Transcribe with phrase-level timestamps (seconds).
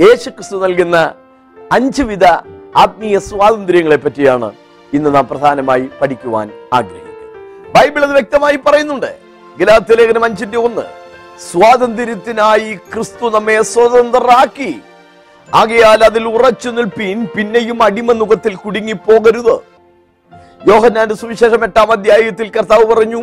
[0.00, 1.14] യേശു ക്രിസ്തു നൽകുന്ന
[1.72, 2.24] അഞ്ച് വിധ
[2.76, 4.52] ആത്മീയ സ്വാതന്ത്ര്യങ്ങളെ പറ്റിയാണ്
[4.92, 7.26] ഇന്ന് നാം പ്രധാനമായി പഠിക്കുവാൻ ആഗ്രഹിക്കുന്നത്.
[7.74, 9.10] ബൈബിൾ അത് വ്യക്തമായി പറയുന്നുണ്ട്.
[9.58, 10.84] ഗലാത്യ ലേഖനം അഞ്ചിന്റെ ഒന്ന്
[11.48, 14.80] സ്വാതന്ത്ര്യത്തിനായി ക്രിസ്തു നമ്മെ സ്വതന്ത്രരാക്കി.
[15.54, 19.56] ആകയാൽ അതിൽ ഉറച്ചു നിൽപ്പീൻ പിന്നെയും അടിമനുഖത്തിൽ കുടുങ്ങി പോകരുത്
[20.68, 23.22] യോഹന്നാന്റെ സുവിശേഷം എട്ടാം അധ്യായത്തിൽ കർത്താവ് പറഞ്ഞു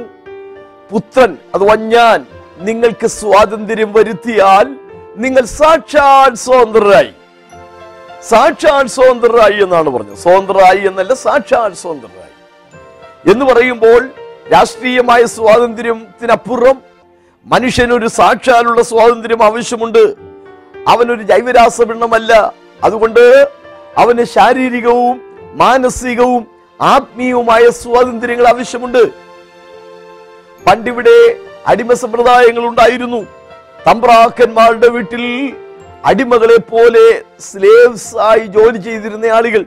[0.91, 2.25] പുത്രൻ അഥവാ ഞാൻ
[2.59, 4.67] നിങ്ങൾക്ക് സ്വാതന്ത്ര്യം വരുത്തിയാൽ
[5.19, 7.11] നിങ്ങൾ സാക്ഷാൽ സ്വതന്ത്രരായി.
[8.29, 10.17] സാക്ഷാൽ സ്വതന്ത്രരായി എന്നാണ് പറഞ്ഞത്.
[10.17, 12.35] സ്വതന്ത്രരായി എന്നല്ല സാക്ഷാൽ സ്വതന്ത്രരായി.
[13.31, 14.09] എന്ന് പറയുമ്പോൾ
[14.53, 16.81] രാഷ്ട്രീയമായ സ്വാതന്ത്ര്യത്തിനപ്പുറം
[17.45, 20.15] മനുഷ്യനൊരു സാക്ഷാലുള്ള സ്വാതന്ത്ര്യം ആവശ്യമുണ്ട്.
[20.87, 23.49] അവനൊരു ജൈവരാസപിണ്ണമല്ല അതുകൊണ്ട്
[23.97, 25.21] അവന് ശാരീരികവും
[25.53, 26.47] മാനസികവും
[26.81, 29.03] ആത്മീയവുമായ സ്വാതന്ത്ര്യങ്ങൾ ആവശ്യമുണ്ട്.
[30.67, 31.35] പണ്ടിവിടെ
[31.67, 33.38] അടിമ സമ്പ്രദായങ്ങൾ ഉണ്ടായിരുന്നു.
[33.87, 35.23] തമ്പ്രാക്കന്മാരുടെ വീട്ടിൽ
[36.05, 37.05] അടിമകളെ പോലെ
[37.39, 39.65] സ്ലേവ്സ് ആയി ജോലി ചെയ്തിരുന്ന ആളുകൾ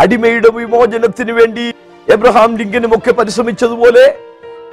[0.00, 1.64] അടിമയുടെ വിമോചനത്തിന് വേണ്ടി
[2.14, 4.04] എബ്രഹാം ലിങ്കനും ഒക്കെ പരിശ്രമിച്ചതുപോലെ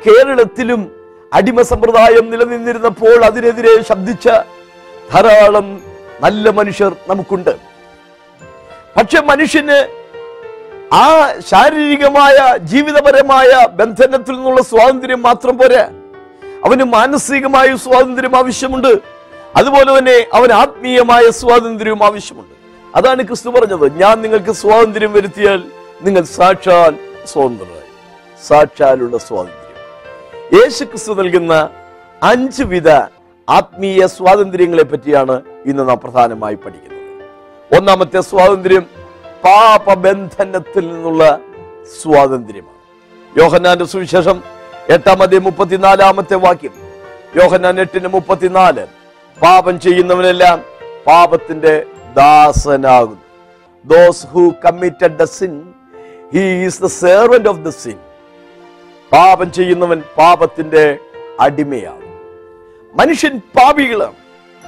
[0.06, 0.82] കേരളത്തിലും
[1.34, 4.30] അടിമ സമ്പ്രദായം നിലനിന്നിരുന്നപ്പോൾ അതിനെതിരെ ശബ്ദിച്ച
[5.12, 5.68] ധാരാളം
[6.24, 7.54] നല്ല മനുഷ്യർ നമുക്കുണ്ട്.
[8.98, 9.80] പക്ഷെ മനുഷ്യന്
[10.94, 11.06] ആ
[11.52, 12.38] ശാരീരികമായ
[12.72, 15.86] ജീവിതപരമായ ബന്ധനത്തിൽ നിന്നുള്ള സ്വാതന്ത്ര്യം മാത്രം പോരാ.
[16.66, 19.02] അവന് മാനസികമായ സ്വാതന്ത്ര്യം ആവശ്യമുണ്ട്.
[19.56, 22.56] അതുപോലെ തന്നെ അവൻ ആത്മീയമായ സ്വാതന്ത്ര്യവും ആവശ്യമുണ്ട്.
[22.98, 23.94] അതാണ് ക്രിസ്തു പറഞ്ഞത്.
[24.02, 25.64] ഞാൻ നിങ്ങൾക്ക് സ്വാതന്ത്ര്യം വരുത്തിയാൽ
[26.02, 26.96] നിങ്ങൾ സാക്ഷാൽ
[27.26, 27.82] സ്വതന്ത്രരായി.
[28.48, 29.62] സാക്ഷാലുള്ള സ്വാതന്ത്ര്യം.
[30.62, 31.70] യേശു ക്രിസ്തു നൽകുന്ന
[32.24, 32.90] അഞ്ച് വിധ
[33.50, 37.02] ആത്മീയ സ്വാതന്ത്ര്യങ്ങളെ പറ്റിയാണ് ഇന്ന് നാം പ്രധാനമായി പഠിക്കുന്നത്.
[37.78, 38.82] ഒന്നാമത്തെ സ്വാതന്ത്ര്യം
[39.44, 41.40] പാപബന്ധനത്തിൽ നിന്നുള്ള
[42.02, 42.82] സ്വാതന്ത്ര്യമാണ്.
[43.40, 44.44] യോഹന്നാന്റെ സുവിശേഷം
[44.90, 46.74] എട്ടാം അധ്യായം മുപ്പത്തിനാലാമത്തെ വാക്യം.
[47.36, 48.86] യോഹന്നാൻ എട്ടിന് മുപ്പത്തിനാല്.
[49.42, 50.64] പാപം ചെയ്യുന്നവനെല്ലാം
[51.08, 51.86] പാപത്തിന്റെ
[52.16, 53.22] ദാസനാകുന്നു.
[53.86, 55.74] Those who committed the sin
[56.34, 57.98] he the servant of the sin
[59.14, 60.98] പാപം ചെയ്യുന്നവൻ പാപത്തിന്റെ
[61.40, 62.02] അടിമയാണ്.
[62.94, 64.14] മനുഷ്യൻ പാപികളാണ്.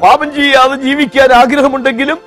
[0.02, 2.20] പാപം ചെയ്യാതെ ജീവിക്കാൻ ആഗ്രഹമുണ്ടെങ്കിലും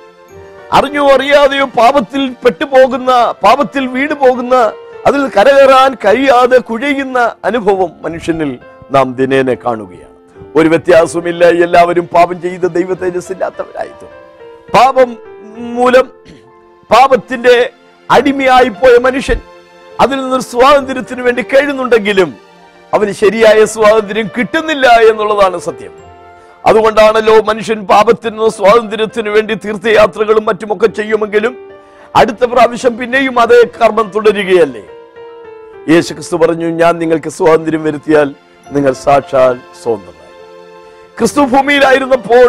[0.71, 4.71] അറിഞ്ഞോ അറിയാതെയോ പാപത്തിൽ പെട്ടുപോകുന്ന പാപത്തിൽ വീണ് പോകുന്ന
[5.05, 8.59] അതിൽ കരകയറാൻ കഴിയാതെ കുഴയുന്ന അനുഭവം മനുഷ്യനിൽ
[8.91, 10.13] നാം ദിനേനെ കാണുകയാണ്.
[10.55, 11.45] ഒരു വ്യത്യാസവുമില്ല.
[11.45, 14.09] എല്ലാവരും പാപം ചെയ്ത് ദൈവ തേജസ്സില്ലാത്തവരായിരുന്നു
[14.73, 15.17] പാപം
[15.57, 16.07] മൂലം
[16.91, 17.71] പാപത്തിന്റെ
[18.11, 19.39] അടിമയായി പോയ മനുഷ്യൻ
[20.01, 22.37] അതിൽ നിന്ന് സ്വാതന്ത്ര്യത്തിന് വേണ്ടി കഴിയുന്നുണ്ടെങ്കിലും
[22.93, 25.91] അവന് ശരിയായ സ്വാതന്ത്ര്യം കിട്ടുന്നില്ല എന്നുള്ളതാണ് സത്യം.
[26.65, 31.66] അതുകൊണ്ടാണല്ലോ മനുഷ്യൻ പാപത്തിന് സ്വാതന്ത്ര്യത്തിന് വേണ്ടി തീർത്ഥയാത്രകളും മറ്റുമൊക്കെ ചെയ്യുമെങ്കിലും
[32.17, 34.83] അടുത്ത പ്രാവശ്യം പിന്നെയും അതേ കർമ്മം തുടരുകയല്ലേ?
[35.91, 38.29] യേശു ക്രിസ്തു പറഞ്ഞു ഞാൻ നിങ്ങൾക്ക് സ്വാതന്ത്ര്യം വരുത്തിയാൽ
[38.75, 40.33] നിങ്ങൾ സാക്ഷാൽ സ്വതന്ത്രരായി
[41.17, 42.47] ക്രിസ്തു ഭൂമിയിലായിരുന്നപ്പോൾ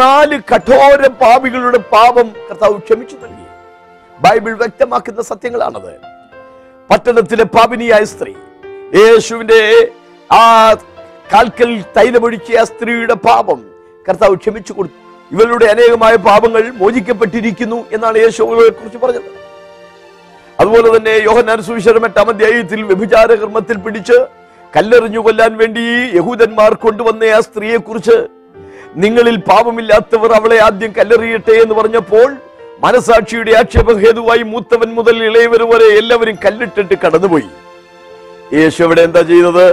[0.00, 3.46] നാല് കഠോര പാപികളുടെ പാപം കർത്താവ് ക്ഷമിച്ചു നൽകി.
[4.24, 5.92] ബൈബിൾ വ്യക്തമാക്കുന്ന സത്യങ്ങളാണത്.
[6.90, 8.34] പട്ടണത്തിലെ പാപിനിയായ സ്ത്രീ
[9.00, 9.60] യേശുവിന്റെ
[10.30, 10.42] ആ
[11.32, 13.60] കാൽക്കൽ തൈലമൊഴിച്ച ആ സ്ത്രീയുടെ പാപം
[14.08, 15.01] കർത്താവ് ക്ഷമിച്ചു കൊടുത്തു.
[15.32, 18.42] ഇവരുടെ അനേകമായ പാപങ്ങൾ മോചിക്കപ്പെട്ടിരിക്കുന്നു എന്നാണ് യേശു
[18.80, 19.30] കുറിച്ച് പറഞ്ഞത്.
[20.60, 24.18] അതുപോലെ തന്നെ യോഹന്നാൻ സുവിശേഷം എട്ടാം അധ്യായത്തിൽ വ്യഭിചാര കർമ്മത്തിൽ പിടിച്ച്
[24.76, 25.84] കല്ലെറിഞ്ഞു കൊല്ലാൻ വേണ്ടി
[26.18, 28.16] യഹൂദന്മാർ കൊണ്ടുവന്ന ആ സ്ത്രീയെ കുറിച്ച്
[29.02, 32.28] നിങ്ങളിൽ പാപമില്ലാത്തവർ അവളെ ആദ്യം കല്ലെറിയട്ടെ എന്ന് പറഞ്ഞപ്പോൾ
[32.84, 37.50] മനസാക്ഷിയുടെ ആക്ഷേപഹേതുവായി മൂത്തവൻ മുതൽ ഇളയവർ വരെ എല്ലാവരും കല്ലിട്ടിട്ട് കടന്നുപോയി.
[38.58, 39.66] യേശു അവിടെ എന്താ ചെയ്തത്?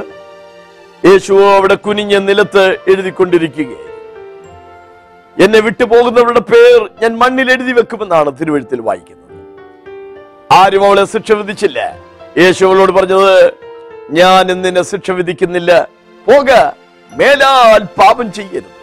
[1.06, 3.89] യേശു അവിടെ കുനിഞ്ഞ നിലത്ത് എഴുതിക്കൊണ്ടിരിക്കുകയായി
[5.44, 9.36] എന്നെ വിട്ടുപോകുന്നവരുടെ പേർ ഞാൻ മണ്ണിൽ എഴുതി വെക്കുമെന്നാണ് തിരുവഴുത്തിൽ വായിക്കുന്നത്.
[10.52, 11.80] ആരും അവളെ ശിക്ഷ വിധിച്ചില്ല.
[12.38, 13.54] യേശു അവളോട് പറഞ്ഞത്
[14.18, 15.72] ഞാൻ നിന്നെ ശിക്ഷ വിധിക്കുന്നില്ല.
[16.28, 16.50] പോക
[17.12, 18.76] മേലാൽ പാപം ചെയ്യരുത്.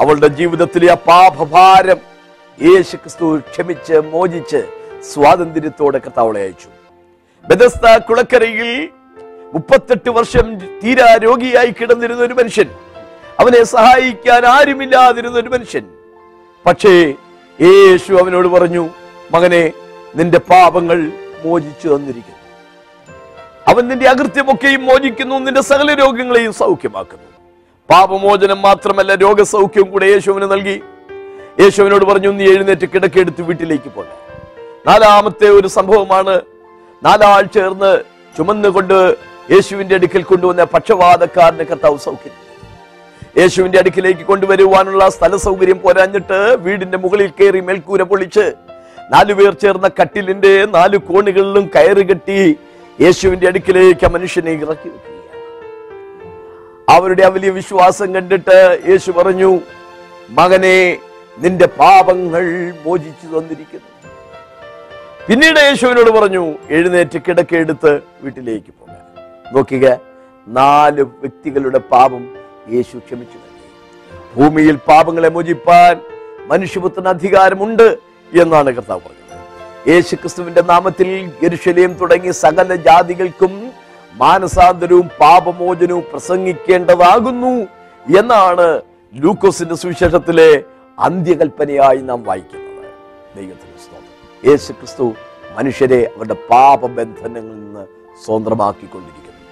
[0.00, 2.00] അവളുടെ ജീവിതത്തിലെ ആ പാപഭാരം
[2.58, 4.60] യേശു ക്രിസ്തു ക്ഷമിച്ച് മോചിച്ച്
[5.10, 6.68] സ്വാതന്ത്ര്യത്തോടെ കർത്താവളെ അയച്ചു.
[7.48, 8.70] ബദസ്ത കുളക്കരയിൽ
[9.54, 10.46] മുപ്പത്തെട്ട് വർഷം
[10.82, 12.68] തീരാ രോഗിയായി കിടന്നിരുന്ന ഒരു മനുഷ്യൻ
[13.40, 15.84] അവനെ സഹായിക്കാൻ ആരുമില്ലാതിരുന്ന ഒരു മനുഷ്യൻ.
[16.66, 16.92] പക്ഷേ
[17.60, 18.88] യേശു അവനോട് പറഞ്ഞു
[19.34, 19.72] മകനെ
[20.16, 20.98] നിന്റെ പാപങ്ങൾ
[21.44, 22.42] മോചിച്ചു തന്നിരിക്കുന്നു.
[23.70, 27.28] അവൻ നിന്റെ അകൃത്യമൊക്കെയും മോചിക്കുന്നു നിന്റെ സകല രോഗങ്ങളെയും സൗഖ്യമാക്കുന്നു.
[27.90, 30.76] പാപമോചനം മാത്രമല്ല രോഗസൗഖ്യം കൂടെ യേശുവിന് നൽകി.
[31.60, 34.08] യേശുവിനോട് പറഞ്ഞു നീ എഴുന്നേറ്റ് കിടക്കെടുത്ത് വീട്ടിലേക്ക് പോക
[34.88, 36.34] നാലാമത്തെ ഒരു സംഭവമാണ്
[37.04, 37.92] നാലാൾ ചേർന്ന്
[38.36, 38.98] ചുമന്നുകൊണ്ട്
[39.52, 42.45] യേശുവിന്റെ അടുക്കൽ കൊണ്ടുവന്ന പക്ഷവാതക്കാരന് കർത്താവ് സൗഖ്യം.
[43.38, 48.44] യേശുവിന്റെ അടുക്കിലേക്ക് കൊണ്ടുവരുവാനുള്ള സ്ഥല സൗകര്യം പോരാഞ്ഞിട്ട് വീടിന്റെ മുകളിൽ കയറി മേൽക്കൂര പൊളിച്ച്
[49.12, 52.58] നാലുപേർ ചേർന്ന കട്ടിലിന്റെ നാല് കോണുകളിലും കയറ് കെട്ടി
[53.00, 54.90] യേശുവിന്റെ അടുക്കിലേക്ക് ആ മനുഷ്യനെ ഇറക്കി
[56.88, 59.60] അവരുടെ ആ വലിയ വിശ്വാസം കണ്ടിട്ട് യേശു പറഞ്ഞു
[60.30, 60.98] മകനെ
[61.38, 62.44] നിന്റെ പാപങ്ങൾ
[62.84, 63.88] മോചിച്ചു തന്നിരിക്കുന്നു.
[65.28, 67.92] പിന്നീട് യേശുവിനോട് പറഞ്ഞു എഴുന്നേറ്റ് കിടക്കെടുത്ത്
[68.22, 69.02] വീട്ടിലേക്ക് പോകാൻ.
[69.54, 69.86] നോക്കുക
[70.46, 72.22] നാല് വ്യക്തികളുടെ പാപം
[72.74, 73.66] യേശു ക്ഷമിച്ചു നൽകി.
[74.36, 76.00] ഭൂമിയിൽ പാപങ്ങളെ മോചിപ്പാൻ
[76.46, 77.98] മനുഷ്യപുത്രന് അധികാരമുണ്ട്
[78.32, 79.24] എന്നാണ് കർത്താവ് പറഞ്ഞത്.
[79.90, 81.08] യേശു ക്രിസ്തുവിന്റെ നാമത്തിൽ
[81.44, 83.70] യെരുശലേം തുടങ്ങി സകല ജാതികൾക്കും
[84.14, 87.52] മാനസാന്തരവും പാപമോചനവും പ്രസംഗിക്കേണ്ടതാകുന്നു
[88.18, 88.82] എന്നാണ്
[89.14, 90.62] ലൂക്കോസിന്റെ സുവിശേഷത്തിലെ
[90.98, 92.90] അന്ത്യകൽപ്പനയായി നാം വായിക്കുന്നത്.
[93.36, 94.50] ദൈവത്തിന് സ്തോത്രം.
[94.50, 95.14] യേശു ക്രിസ്തു
[95.58, 97.84] മനുഷ്യരെ അവരുടെ പാപബന്ധനങ്ങളിൽ നിന്ന്
[98.24, 99.42] സ്വതന്ത്രമാക്കിക്കൊണ്ടിരിക്കുന്നു.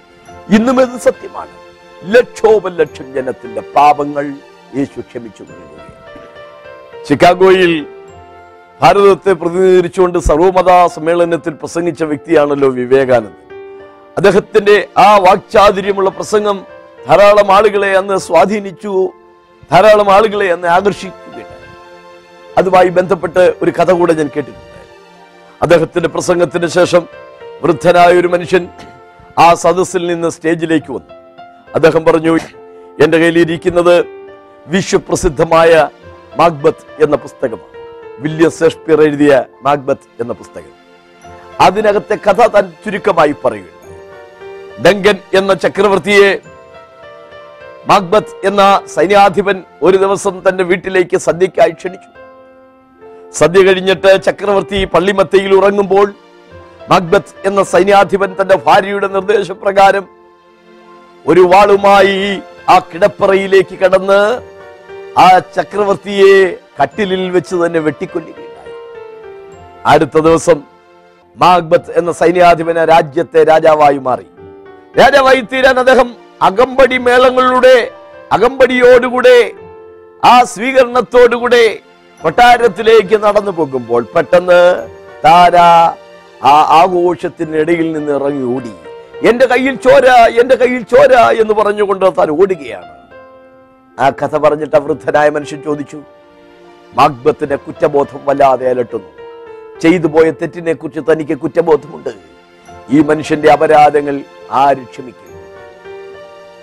[0.57, 1.64] ഇന്നും ഇത് സത്യമാണ്.
[2.03, 4.25] ലക്ഷോപലക്ഷം ജനത്തിന്റെ പാപങ്ങൾ
[4.77, 7.85] യേശു ക്ഷമിച്ചു കൊടുക്കുകയാണ് ചിക്കാഗോയിൽ
[8.81, 13.33] ഭാരതത്തെ പ്രതിനിധീകരിച്ചുകൊണ്ട് സർവമത സമ്മേളനത്തിൽ പ്രസംഗിച്ച വ്യക്തിയാണല്ലോ വിവേകാനന്ദൻ.
[14.17, 16.65] അദ്ദേഹത്തിന്റെ ആ വാക്ചാതുര്യമുള്ള പ്രസംഗം
[17.07, 19.11] ധാരാളം ആളുകളെ അന്ന് സ്വാധീനിച്ചു
[19.71, 21.69] ധാരാളം ആളുകളെ അന്ന് ആകർഷിക്കുകയുണ്ടായി.
[22.57, 24.73] അതുമായി ബന്ധപ്പെട്ട് ഒരു കഥ കൂടെ ഞാൻ കേട്ടിട്ടുണ്ട്
[25.61, 27.07] അദ്ദേഹത്തിന്റെ പ്രസംഗത്തിന് ശേഷം
[27.63, 28.67] വൃദ്ധനായ ഒരു മനുഷ്യൻ
[29.39, 31.24] ആ സദസ്സിൽ നിന്ന് സ്റ്റേജിലേക്ക് വന്നു.
[31.75, 32.33] അദ്ദേഹം പറഞ്ഞു
[33.03, 33.95] എന്റെ കയ്യിലിരിക്കുന്നത്
[34.67, 35.89] വിശ്വപ്രസിദ്ധമായ
[36.39, 37.71] മാഗ്ബത്ത് എന്ന പുസ്തകമാണ്.
[38.19, 40.73] വില്യം ഷേക്സ്പിയർ എഴുതിയ മാഗ്ബത്ത് എന്ന പുസ്തകം.
[41.61, 43.73] അതിനകത്തെ കഥ താൻ ചുരുക്കമായി പറയുക
[44.85, 46.39] ഡങ്കൻ എന്ന ചക്രവർത്തിയെ
[47.87, 52.09] മാഗ്ബത്ത് എന്ന സൈന്യാധിപൻ ഒരു ദിവസം തന്റെ വീട്ടിലേക്ക് സദ്യക്കായി ക്ഷണിച്ചു.
[53.31, 56.13] സദ്യ കഴിഞ്ഞിട്ട് ചക്രവർത്തി പള്ളിമത്തയിൽ ഉറങ്ങുമ്പോൾ
[56.89, 60.14] മാഗ്ബത്ത് എന്ന സൈന്യാധിപൻ തന്റെ ഭാര്യയുടെ നിർദ്ദേശപ്രകാരം
[61.29, 62.17] ഒരു വാളുമായി
[62.73, 64.21] ആ കിടപ്പറയിലേക്ക് കടന്ന്
[65.23, 65.25] ആ
[65.55, 66.35] ചക്രവർത്തിയെ
[66.79, 68.73] കട്ടിലിൽ വെച്ച് തന്നെ വെട്ടിക്കൊല്ലുകയുണ്ടായി.
[69.91, 70.59] അടുത്ത ദിവസം
[71.37, 74.27] മാഗ്ബത്ത് എന്ന സൈന്യാധിപന രാജ്യത്തെ രാജാവായി മാറി.
[74.99, 76.09] രാജാവായി തീരാൻ അദ്ദേഹം
[76.49, 77.75] അകമ്പടി മേളങ്ങളുടെ
[78.35, 79.37] അകമ്പടിയോടുകൂടെ
[80.31, 81.65] ആ സ്വീകരണത്തോടുകൂടെ
[82.21, 84.61] കൊട്ടാരത്തിലേക്ക് നടന്നു പോകുമ്പോൾ പെട്ടെന്ന്
[85.25, 85.55] താര
[86.51, 88.73] ആ ആഘോഷത്തിനിടയിൽ നിന്ന് ഇറങ്ങി ഓടി.
[89.23, 90.05] എന്റെ കയ്യിൽ ചോര
[90.41, 92.85] എന്റെ കയ്യിൽ ചോര എന്ന് പറഞ്ഞുകൊണ്ട് താൻ ഓടുകയാണ്.
[93.99, 96.01] ആ കഥ പറഞ്ഞിട്ട് വൃദ്ധനായ മനുഷ്യൻ ചോദിച്ചു
[96.93, 99.09] മാഗ്ബത്തിന്റെ കുറ്റബോധം വല്ലാതെ അലട്ടുന്നു.
[99.79, 102.09] ചെയ്തു പോയ തെറ്റിനെ കുറിച്ച് തനിക്ക് കുറ്റബോധമുണ്ട്.
[102.89, 104.21] ഈ മനുഷ്യന്റെ അപരാധങ്ങൾ
[104.51, 105.25] ആര് ക്ഷമിക്കും?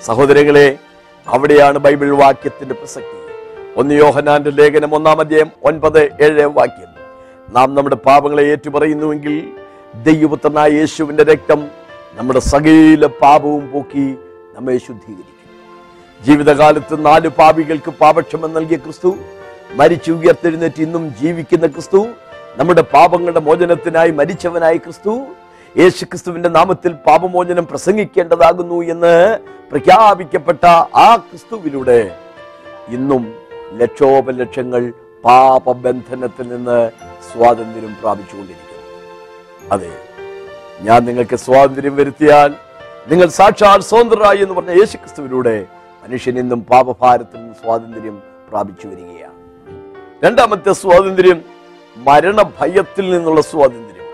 [0.05, 0.79] സഹോദരങ്ങളെ
[1.27, 3.23] അവിടെയാണ് ബൈബിൾ വാക്യത്തിന്റെ പ്രസക്തി.
[3.77, 6.93] ഒന്ന് യോഹനാന്റെ ലേഖനം ഒന്നാം അധ്യായം ഒൻപത് ഏഴ് വാക്യം.
[7.55, 9.53] നാം നമ്മുടെ പാപങ്ങളെ ഏറ്റുപറയുന്നുവെങ്കിൽ
[9.95, 11.82] ദൈവപുത്രനായ യേശുവിന്റെ രക്തം
[12.17, 14.07] നമ്മുടെ സകല പാപവും പോക്കി
[14.55, 15.29] നമ്മെ ശുദ്ധീകരിക്കും.
[16.21, 19.11] ജീവിതകാലത്ത് നാല് പാപികൾക്ക് പാപക്ഷമം നൽകിയ ക്രിസ്തു
[19.79, 22.01] മരിച്ചു ഉയർത്തെഴുന്നേറ്റ് ഇന്നും ജീവിക്കുന്ന ക്രിസ്തു
[22.59, 25.13] നമ്മുടെ പാപങ്ങളുടെ മോചനത്തിനായി മരിച്ചവനായ ക്രിസ്തു
[25.81, 29.15] യേശു ക്രിസ്തുവിന്റെ നാമത്തിൽ പാപമോചനം പ്രസംഗിക്കേണ്ടതാകുന്നു എന്ന്
[29.71, 30.65] പ്രഖ്യാപിക്കപ്പെട്ട
[31.05, 32.01] ആ ക്രിസ്തുവിലൂടെ
[32.97, 33.23] ഇന്നും
[33.81, 34.83] ലക്ഷോപലക്ഷങ്ങൾ
[35.27, 36.79] പാപബന്ധനത്തിൽ നിന്ന്
[37.29, 38.81] സ്വാതന്ത്ര്യം പ്രാപിച്ചുകൊണ്ടിരിക്കുന്നു.
[39.75, 39.93] അതെ
[40.83, 42.55] ഞാൻ നിങ്ങൾക്ക് സ്വാതന്ത്ര്യം വരുത്തിയാൽ
[43.09, 45.67] നിങ്ങൾ സാക്ഷാൽ സ്വതന്ത്രരായി എന്ന് പറഞ്ഞ യേശു ക്രിസ്തുവിലൂടെ
[46.05, 49.39] മനുഷ്യൻ ഇന്നും പാപഭാരത്തിൽ നിന്നും സ്വാതന്ത്ര്യം പ്രാപിച്ചു വരികയാണ്.
[50.25, 51.43] രണ്ടാമത്തെ സ്വാതന്ത്ര്യം
[51.97, 54.09] മരണഭയത്തിൽ നിന്നുള്ള സ്വാതന്ത്ര്യം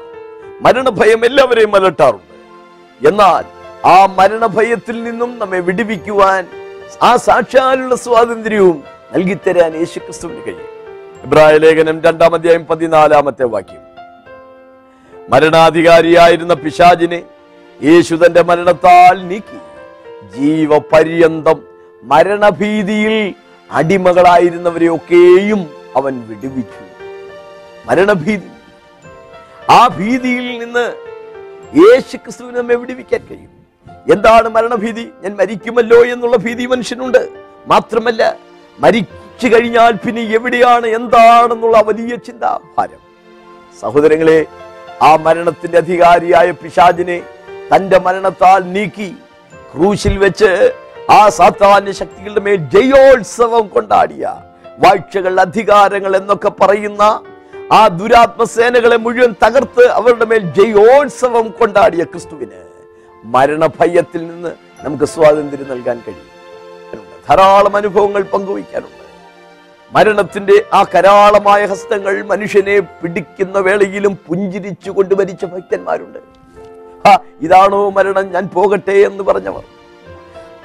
[0.61, 2.35] മരണഭയം എല്ലാവരെയും അലട്ടാറുണ്ട്.
[3.08, 3.44] എന്നാൽ
[3.89, 6.46] ആ മരണഭയത്തിൽ നിന്നും നമ്മെ വിടിവിക്കുവാൻ
[7.03, 8.82] ആ സാക്ഷാലുള്ള സ്വാതന്ത്ര്യവും
[9.15, 10.72] നൽകിത്തരാൻ യേശുക്രിസ്തുവിന് കഴിയും.
[11.25, 12.32] ഇബ്രാഹിം ലേഖനം രണ്ടാം
[12.70, 13.87] പതിനാലാമത്തെ വാക്യം.
[15.29, 17.23] മരണാധികാരിയായിരുന്ന പിശാജിനെ
[17.82, 19.58] യേശു തന്റെ മരണത്താൽ നീക്കി.
[20.39, 21.63] ജീവപര്യന്തം
[22.03, 23.35] മരണഭീതിയിൽ
[23.70, 26.85] അടിമകളായിരുന്നവരെയൊക്കെയും അവൻ വിടുവിച്ചു.
[27.87, 28.49] മരണഭീതി.
[29.70, 30.94] ആ ഭീതിയിൽ നിന്ന്
[31.77, 33.58] യേശു ക്രിസ്തുവിനെ നമ്മെ വിടുവിക്കാൻ കഴിയും.
[34.13, 35.08] എന്താണ് മരണഭീതി?
[35.23, 37.29] ഞാൻ മരിക്കുമല്ലോ എന്നുള്ള ഭീതി മനുഷ്യനുണ്ട്.
[37.67, 38.37] മാത്രമല്ല
[38.81, 40.87] മരിച്ചു കഴിഞ്ഞാൽ പിന്നെ എവിടെയാണ്?
[40.87, 42.99] എന്താണെന്നുള്ള വലിയ ചിന്താഭാരം.
[43.81, 44.47] സഹോദരങ്ങളെ
[45.02, 47.22] ആ മരണത്തിന്റെ അധികാരിയായ പിശാജിനെ
[47.70, 49.17] തന്റെ മരണത്താൽ നീക്കി
[49.74, 50.72] ക്രൂശിൽ വെച്ച്
[51.10, 54.24] ആ സാത്താന്യ ശക്തികളുടെ മേൽ ജയോത്സവം കൊണ്ടാടിയ.
[54.78, 57.02] വാഴ്ചകൾ അധികാരങ്ങൾ എന്നൊക്കെ പറയുന്ന
[57.72, 62.60] ആ ദുരാത്മസേനകളെ മുഴുവൻ തകർത്ത് അവരുടെ മേൽ ജയോത്സവം കൊണ്ടാടിയ ക്രിസ്തുവിന്
[63.24, 64.52] മരണഭയത്തിൽ നിന്ന്
[64.84, 66.28] നമുക്ക് സ്വാതന്ത്ര്യം നൽകാൻ കഴിയും.
[67.28, 68.97] ധാരാളം അനുഭവങ്ങൾ പങ്കുവയ്ക്കാനുണ്ട്.
[69.92, 76.18] മരണത്തിന്റെ ആ കരാളമായ ഹസ്തങ്ങൾ മനുഷ്യനെ പിടിക്കുന്ന വേളയിലും പുഞ്ചിരിച്ചു കൊണ്ട് മരിച്ച ഭക്തന്മാരുണ്ട്.
[77.08, 78.32] ആ ഇതാണോ മരണം?
[78.32, 79.62] ഞാൻ പോകട്ടെ എന്ന് പറഞ്ഞവർ.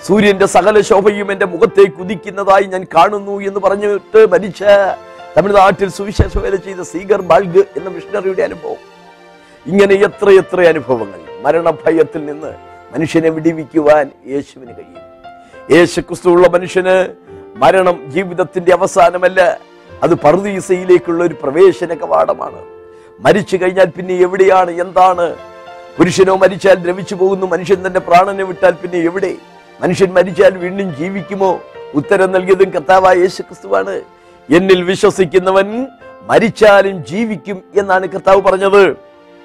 [0.04, 4.64] സൂര്യന്റെ സകല ശോഭയും എന്റെ മുഖത്തെ കുതിക്കുന്നതായി ഞാൻ കാണുന്നു എന്ന് പറഞ്ഞിട്ട് മരിച്ച
[5.38, 8.94] തമിഴ്നാട്ടിൽ സുവിശേഷ വേല ചെയ്ത സീഗർ ബാൾഗ് എന്ന മിഷണറിയുടെ അനുഭവം.
[9.66, 11.20] ഇങ്ങനെ എത്ര എത്ര അനുഭവങ്ങൾ.
[11.42, 12.54] മരണഭയത്തിൽ നിന്ന്
[12.94, 15.04] മനുഷ്യനെ വിടിവിക്കുവാൻ യേശുവിന് കഴിയും.
[15.78, 17.23] യേശു ക്രിസ്തുവുള്ള മനുഷ്യന്
[17.56, 19.60] മരണം ജീവിതത്തിന്റെ അവസാനമല്ല.
[20.04, 22.62] അത് പറുദീസയിലേക്കുള്ള ഒരു പ്രവേശന കവാടമാണ്.
[23.20, 24.72] മരിച്ചു കഴിഞ്ഞാൽ പിന്നെ എവിടെയാണ്?
[24.72, 25.36] എന്താണ്?
[25.98, 27.46] പുരുഷനോ മരിച്ചാൽ ദ്രവിച്ചു പോകുന്നു.
[27.46, 29.36] മനുഷ്യൻ തന്റെ പ്രാണനെ വിട്ടാൽ പിന്നെ എവിടെ?
[29.82, 31.60] മനുഷ്യൻ മരിച്ചാൽ വീണ്ടും ജീവിക്കുമോ?
[31.96, 34.02] ഉത്തരം നൽകിയതും കർത്താവായ യേശു ക്രിസ്തുവാണ്
[34.54, 35.88] എന്നിൽ വിശ്വസിക്കുന്നവൻ
[36.22, 38.96] മരിച്ചാലും ജീവിക്കും എന്നാണ് കർത്താവ് പറഞ്ഞത്.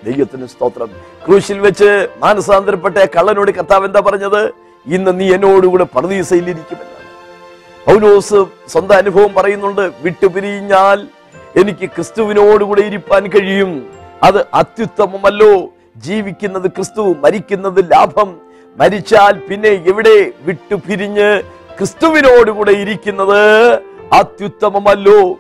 [0.05, 0.88] ദൈവത്തിന് സ്തോത്രം.
[1.27, 4.47] ക്രൂശിൽ വെച്ച് മാനസാന്തരപ്പെട്ട കള്ളനോട് കർത്താവ് എന്താ പറഞ്ഞത്?
[4.87, 6.98] ഇന്ന് നീ എന്നോടുകൂടെ പർദീസയിലിരിക്കുമെന്നാണ്
[7.88, 11.09] പൗലോസ് സ്വന്തം അനുഭവം പറയുന്നുണ്ട് വിട്ടുപിരിഞ്ഞാൽ
[11.61, 13.90] എനിക്ക് ക്രിസ്തുവിനോടുകൂടെ ഇരിപ്പാൻ കഴിയും.
[14.23, 15.68] അത് അത്യുത്തമമല്ലോ.
[15.97, 18.40] ജീവിക്കുന്നത് ക്രിസ്തു മരിക്കുന്നത് ലാഭം.
[18.76, 21.42] മരിച്ചാൽ പിന്നെ എവിടെ വിട്ടുപിരിഞ്ഞ്
[21.78, 23.73] ക്രിസ്തുവിനോടുകൂടെ ഇരിക്കുന്നത്?
[24.12, 25.33] അത്യുത്തമമല്ലോ.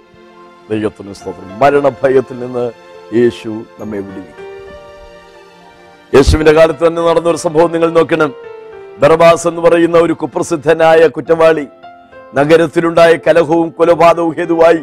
[0.70, 1.58] ദൈവത്തിന് സ്തോത്രം.
[1.58, 2.70] മരണഭയത്തിൽ നിന്ന്
[3.16, 3.48] യേശു
[3.80, 4.46] നമ്മെ വിടുവിക്കും.
[6.14, 8.34] യേശുവിന്റെ കാലത്ത് തന്നെ നടന്ന ഒരു സംഭവം നിങ്ങൾ നോക്കണം.
[8.98, 11.66] ബർബാസ് എന്ന് പറയുന്ന ഒരു കുപ്രസിദ്ധനായ കുറ്റവാളി
[12.36, 14.82] നഗരത്തിലുണ്ടായ കലഹവും കൊലപാതകവും ഹേതുവായി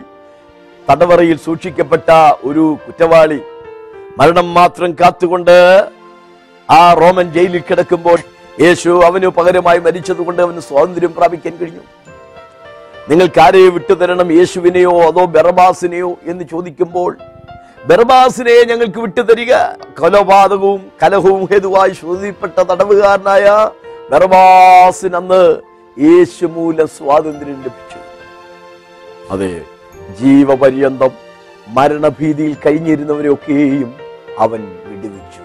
[0.89, 2.09] തടവറയിൽ സൂക്ഷിക്കപ്പെട്ട
[2.43, 3.39] ഒരു കുറ്റവാളി
[4.19, 5.57] മരണം മാത്രം കാത്തുകൊണ്ട്
[6.69, 8.19] ആ റോമൻ ജയിലിൽ കിടക്കുമ്പോൾ
[8.63, 11.83] യേശു അവന് പകരമായി മരിച്ചതുകൊണ്ട് അവന് സ്വാതന്ത്ര്യം പ്രാപിക്കാൻ കഴിഞ്ഞു.
[13.09, 17.17] നിങ്ങൾക്ക് ആരെയെ വിട്ടുതരണം യേശുവിനെയോ അതോ ബെറബാസിനെയോ എന്ന് ചോദിക്കുമ്പോൾ
[17.89, 19.53] ബെറബാസിനെ ഞങ്ങൾക്ക് വിട്ടുതരിക.
[19.99, 23.69] കൊലപാതകവും കലഹവും ഹേതുവായി ശോധിപ്പെട്ട തടവുകാരനായ
[24.11, 25.21] ബെറബാസിന്
[25.99, 26.45] അന്ന് യേശു
[26.85, 27.99] സ്വാതന്ത്ര്യം ലഭിച്ചു.
[29.29, 29.61] അതെ
[30.21, 31.09] ജീവപര്യന്തം
[31.67, 33.95] മരണഭീതിയിൽ കഴിഞ്ഞിരുന്നവരെയൊക്കെയും
[34.39, 35.41] അവൻ വിടുവിച്ചു.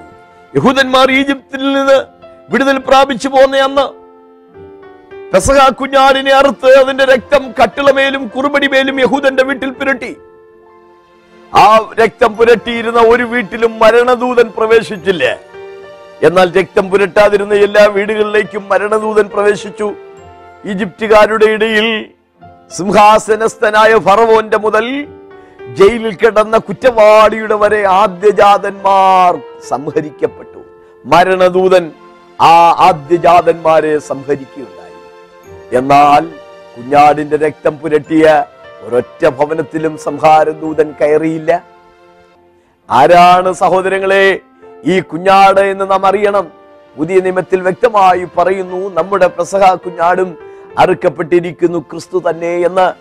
[0.57, 2.05] യഹൂദന്മാർ ഈജിപ്തിൽ നിന്ന്
[2.51, 4.01] വിടുതൽ പ്രാപിച്ചു പോന്ന അന്ന്.
[5.71, 10.17] കുഞ്ഞാടിനെ അറുത്ത് അതിന്റെ രക്തം കട്ടിളമേലും കുറുമടിമേലും യഹൂദന്റെ വീട്ടിൽ പുരട്ടി.
[11.55, 15.39] ആ രക്തം പുരട്ടിയിരുന്ന ഒരു വീട്ടിലും മരണദൂതൻ പ്രവേശിച്ചില്ല.
[16.23, 19.95] എന്നാൽ രക്തം പുരട്ടാതിരുന്ന എല്ലാ വീടുകളിലേക്കും മരണദൂതൻ പ്രവേശിച്ചു.
[20.65, 22.11] ഈജിപ്തുകാരുടെ ഇടയിൽ
[22.77, 25.07] സിംഹാസനസ്ഥനായ ഫറവോന്റെ മുതൽ
[25.75, 30.63] ജയിലിൽ കിടന്ന കുറ്റവാളിയുടെ വരെ ആദ്യജാതന്മാർ സംഹരിക്കപ്പെട്ടു.
[31.05, 31.93] മരണദൂതൻ
[32.41, 34.93] ആ ആദ്യജാതന്മാരെ സംഹരിക്കുകയുണ്ടായി.
[35.77, 36.27] എന്നാൽ
[36.77, 38.45] കുഞ്ഞാടിന്റെ രക്തം പുരട്ടിയ
[38.81, 41.65] ഒരൊറ്റ ഭവനത്തിലും സംഹാരദൂതൻ കയറിയില്ല.
[42.91, 44.39] ആരാണ് സഹോദരങ്ങളെ
[44.85, 46.53] ഈ കുഞ്ഞാട് എന്ന് നാം അറിയണം.
[46.97, 52.93] പുതിയ നിയമത്തിൽ വ്യക്തമായി പറയുന്നു നമ്മുടെ പ്രസഹ കുഞ്ഞാടും അറുക്കപ്പെട്ടിരിക്കുന്നു ക്രിസ്തു തന്നെ എന്ന്.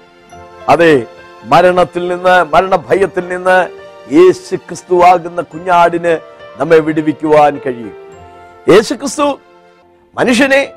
[0.72, 1.04] അതെ
[1.44, 3.70] മരണത്തിൽ നിന്ന് മരണഭയത്തിൽ നിന്ന്
[4.14, 6.18] യേശു ക്രിസ്തു ആകുന്ന കുഞ്ഞാടിന്
[6.58, 7.94] നമ്മെ വിടുവിക്കുവാൻ കഴിയും.
[8.70, 9.40] യേശു ക്രിസ്തു
[10.16, 10.74] മനുഷ്യനെ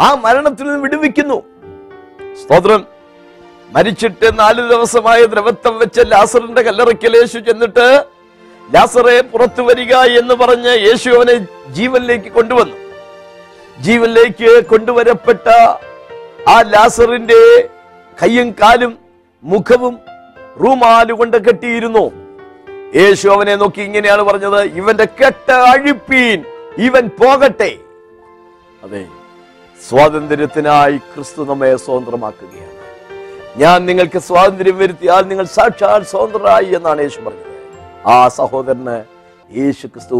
[0.00, 1.42] ആ മരണത്തിൽ നിന്ന് വിടുവിക്കുന്നു.
[2.42, 2.86] സ്തോത്രം.
[3.70, 8.04] മരിച്ചിട്ട് നാല് ദിവസമായ ദ്രവത്വം വെച്ച ലാസറിന്റെ കല്ലറയ്ക്കൽ യേശു ചെന്നിട്ട്
[8.74, 12.76] ലാസറെ പുറത്തു വരിക എന്ന് പറഞ്ഞ് യേശു അവനെ ജീവനിലേക്ക് കൊണ്ടുവന്നു.
[13.80, 15.48] ജീവനിലേക്ക് കൊണ്ടുവരപ്പെട്ട
[16.52, 17.40] ആ ലാസറിന്റെ
[18.22, 18.92] കയ്യും കാലും
[19.42, 19.94] മുഖവും
[20.62, 22.04] റൂമാൽ കൊണ്ട് കെട്ടിയിരുന്നു.
[22.98, 26.38] യേശു അവനെ നോക്കി ഇങ്ങനെയാണ് പറഞ്ഞത് ഇവന്റെ കെട്ട് അഴിപ്പീൻ
[26.86, 27.70] ഇവൻ പോകട്ടെ.
[28.84, 29.02] അതെ
[29.80, 32.72] സ്വാതന്ത്ര്യത്തിനായി ക്രിസ്തു നമ്മെ സ്വതന്ത്രമാക്കുകയാണ്.
[33.62, 37.50] ഞാൻ നിങ്ങൾക്ക് സ്വാതന്ത്ര്യം വരുത്തിയാൽ നിങ്ങൾ സാക്ഷാൽ സ്വതന്ത്രരായി എന്നാണ് യേശു പറഞ്ഞത്.
[38.14, 38.98] ആ സഹോദരന്
[39.60, 40.18] യേശു ക്രിസ്തു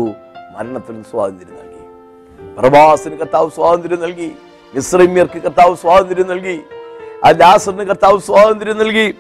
[0.56, 1.82] മരണത്തിൽ നിന്ന് സ്വാതന്ത്ര്യം നൽകി.
[2.58, 4.30] പ്രവാസിന് കർത്താവ് സ്വാതന്ത്ര്യം നൽകി.
[4.74, 6.60] മിശ്രമ്യർക്ക് കർത്താവ് സ്വാതന്ത്ര്യം നൽകി.
[7.24, 9.14] ആ ലാസറിന് കർത്താവ് സ്വാതന്ത്ര്യം നൽകി.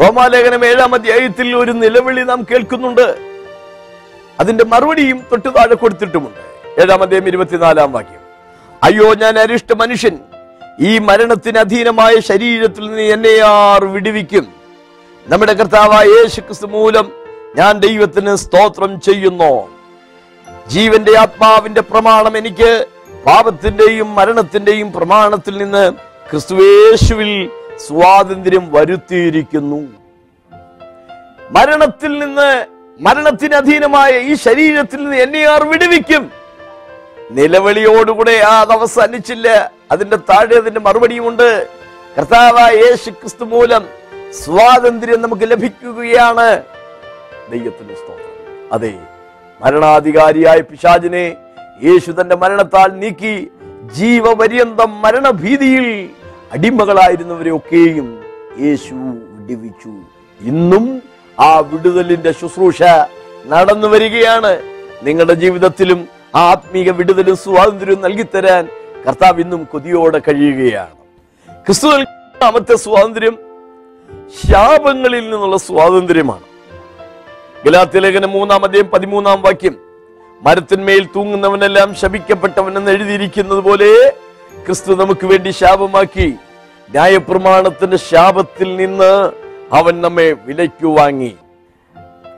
[0.00, 3.18] റോമാലേഖനം ഏഴാം അധ്യായത്തിൽ ഒരു നിലവിളി നാം കേൾക്കുന്നുണ്ട്.
[4.40, 6.42] അതിന്റെ മറുപടിയും തൊട്ടു താഴെ കൊടുത്തിട്ടുമുണ്ട്.
[6.80, 8.22] ഏഴാം അധ്യായം ഇരുപത്തിനാലാം വാക്യം.
[8.82, 10.18] അയ്യോ ഞാൻ അരിഷ്ട മനുഷ്യൻ.
[10.80, 14.48] ഈ മരണത്തിന് അധീനമായ ശരീരത്തിൽ നിന്ന് എന്നെ ആർ വിടുവിക്കും?
[15.26, 17.12] നമ്മുടെ കർത്താവായ യേശു ക്രിസ്തു മൂലം
[17.56, 19.68] ഞാൻ ദൈവത്തിന് സ്തോത്രം ചെയ്യുന്നു.
[20.68, 22.86] ജീവന്റെ ആത്മാവിന്റെ പ്രമാണം എനിക്ക്
[23.26, 25.92] പാപത്തിന്റെയും മരണത്തിന്റെയും പ്രമാണത്തിൽ നിന്ന്
[26.30, 27.50] ക്രിസ്തുവേശുവിൽ
[27.86, 29.88] സ്വാതന്ത്ര്യം വരുത്തിയിരിക്കുന്നു.
[31.50, 32.66] മരണത്തിൽ നിന്ന്
[33.00, 36.32] മരണത്തിന് അധീനമായ ഈ ശരീരത്തിൽ നിന്ന് എന്നെ ആർ വിടുവിക്കും.
[37.30, 39.72] നിലവിളിയോടുകൂടെ ആ അത് അവസാനിച്ചില്ല.
[39.92, 41.68] അതിന്റെ താഴെ അതിന്റെ മറുപടിയുമുണ്ട്
[42.18, 43.84] കർത്താവായ യേശു ക്രിസ്തു മൂലം
[44.32, 46.62] സ്വാതന്ത്ര്യം നമുക്ക് ലഭിക്കുകയാണ്.
[47.50, 48.72] ദൈവത്തിന്റെ സ്തോത്രം.
[48.72, 48.94] അതെ
[49.60, 51.36] മരണാധികാരിയായ പിശാചിനെ
[51.84, 53.50] യേശു തന്റെ മരണത്താൽ നീക്കി
[53.94, 56.10] ജീവപര്യന്തം മരണഭീതിയിൽ
[56.52, 58.24] അടിമകളായിരുന്നവരെ ഒക്കെയും
[58.60, 59.92] യേശു വിടുവിച്ചു.
[60.40, 61.02] ഇന്നും
[61.40, 62.82] ആ വിടുതലിന്റെ ശുശ്രൂഷ
[63.46, 64.62] നടന്നു വരികയാണ്.
[65.02, 68.68] നിങ്ങളുടെ ജീവിതത്തിലും ആ ആത്മീക വിടുതലും സ്വാതന്ത്ര്യവും നൽകിത്തരാൻ
[69.06, 70.94] കർത്താവ് ഇന്നും കൊതിയോടെ കഴിയുകയാണ്.
[71.66, 73.38] ക്രിസ്തു നൽകാമത്തെ സ്വാതന്ത്ര്യം
[74.46, 76.42] ശാപങ്ങളിൽ നിന്നുള്ള സ്വാതന്ത്ര്യമാണ്.
[77.64, 79.91] ഗലാത്തിലേഖന മൂന്നാം അധ്യായം പതിമൂന്നാം വാക്യം.
[80.42, 84.10] മരത്തിന്മേൽ തൂങ്ങുന്നവനെല്ലാം ശപിക്കപ്പെട്ടവനെന്ന് എഴുതിയിരിക്കുന്നത് പോലെ
[84.66, 86.34] ക്രിസ്തു നമുക്ക് വേണ്ടി ശാപമാക്കി
[86.90, 89.12] ന്യായപ്രമാണത്തിന്റെ ശാപത്തിൽ നിന്ന്
[89.74, 91.36] അവൻ നമ്മെ വിലയ്ക്കു വാങ്ങി.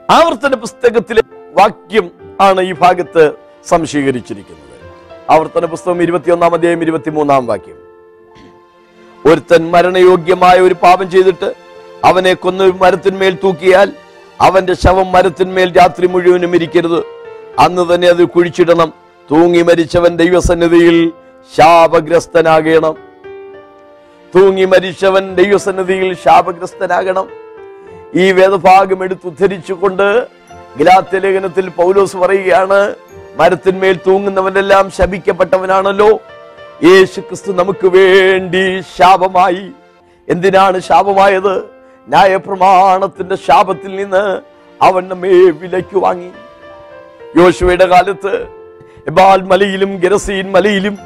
[0.09, 1.21] ആവർത്തന പുസ്തകത്തിലെ
[1.59, 3.33] വാക്യം ആണ് ഈ ഭാഗത്ത്
[3.67, 4.75] സംശീകരിച്ചിരിക്കുന്നത്.
[5.29, 7.77] ആവർത്തന പുസ്തകം ഇരുപത്തിയൊന്നാം അധ്യായം ഇരുപത്തിമൂന്നാം വാക്യം.
[9.25, 11.53] ഒരുത്തൻ മരണയോഗ്യമായ ഒരു പാപം ചെയ്തിട്ട്
[12.05, 13.91] അവനെ കൊന്ന് മരത്തിന്മേൽ തൂക്കിയാൽ
[14.41, 17.24] അവന്റെ ശവം മരത്തിന്മേൽ രാത്രി മുഴുവനും ഇരിക്കരുത്.
[17.59, 18.93] അന്ന് തന്നെ അത് കുഴിച്ചിടണം.
[19.31, 21.11] തൂങ്ങി മരിച്ചവൻ ദൈവസന്നിധിയിൽ
[21.57, 22.95] ശാപഗ്രസ്തനാകണം.
[24.35, 27.29] തൂങ്ങി മരിച്ചവൻ ദൈവസന്നിധിയിൽ ശാപഗ്രസ്തനാകണം.
[28.15, 30.27] ഈ വേദഭാഗം എടുത്തുദ്ധരിച്ചുകൊണ്ട്
[30.79, 32.95] ഗലാത്യ ലേഖനത്തിൽ പൗലോസ് പറയുകയാണ്
[33.35, 36.09] മരത്തിന്മേൽ തൂങ്ങുന്നവനെല്ലാം ശപിക്കപ്പെട്ടവനാണല്ലോ.
[36.83, 39.71] യേശു ക്രിസ്തു നമുക്ക് വേണ്ടി ശാപമായി.
[40.29, 41.57] എന്തിനാണ് ശാപമായത്?
[42.07, 44.41] ന്യായപ്രമാണത്തിന്റെ ശാപത്തിൽ നിന്ന്
[44.83, 46.29] അവൻ നമ്മെ വിലയ്ക്ക് വാങ്ങി.
[47.37, 48.47] യോശുവയുടെ കാലത്ത്
[49.07, 50.97] എബാൽ മലയിലും ഗരസീൻ മലയിലും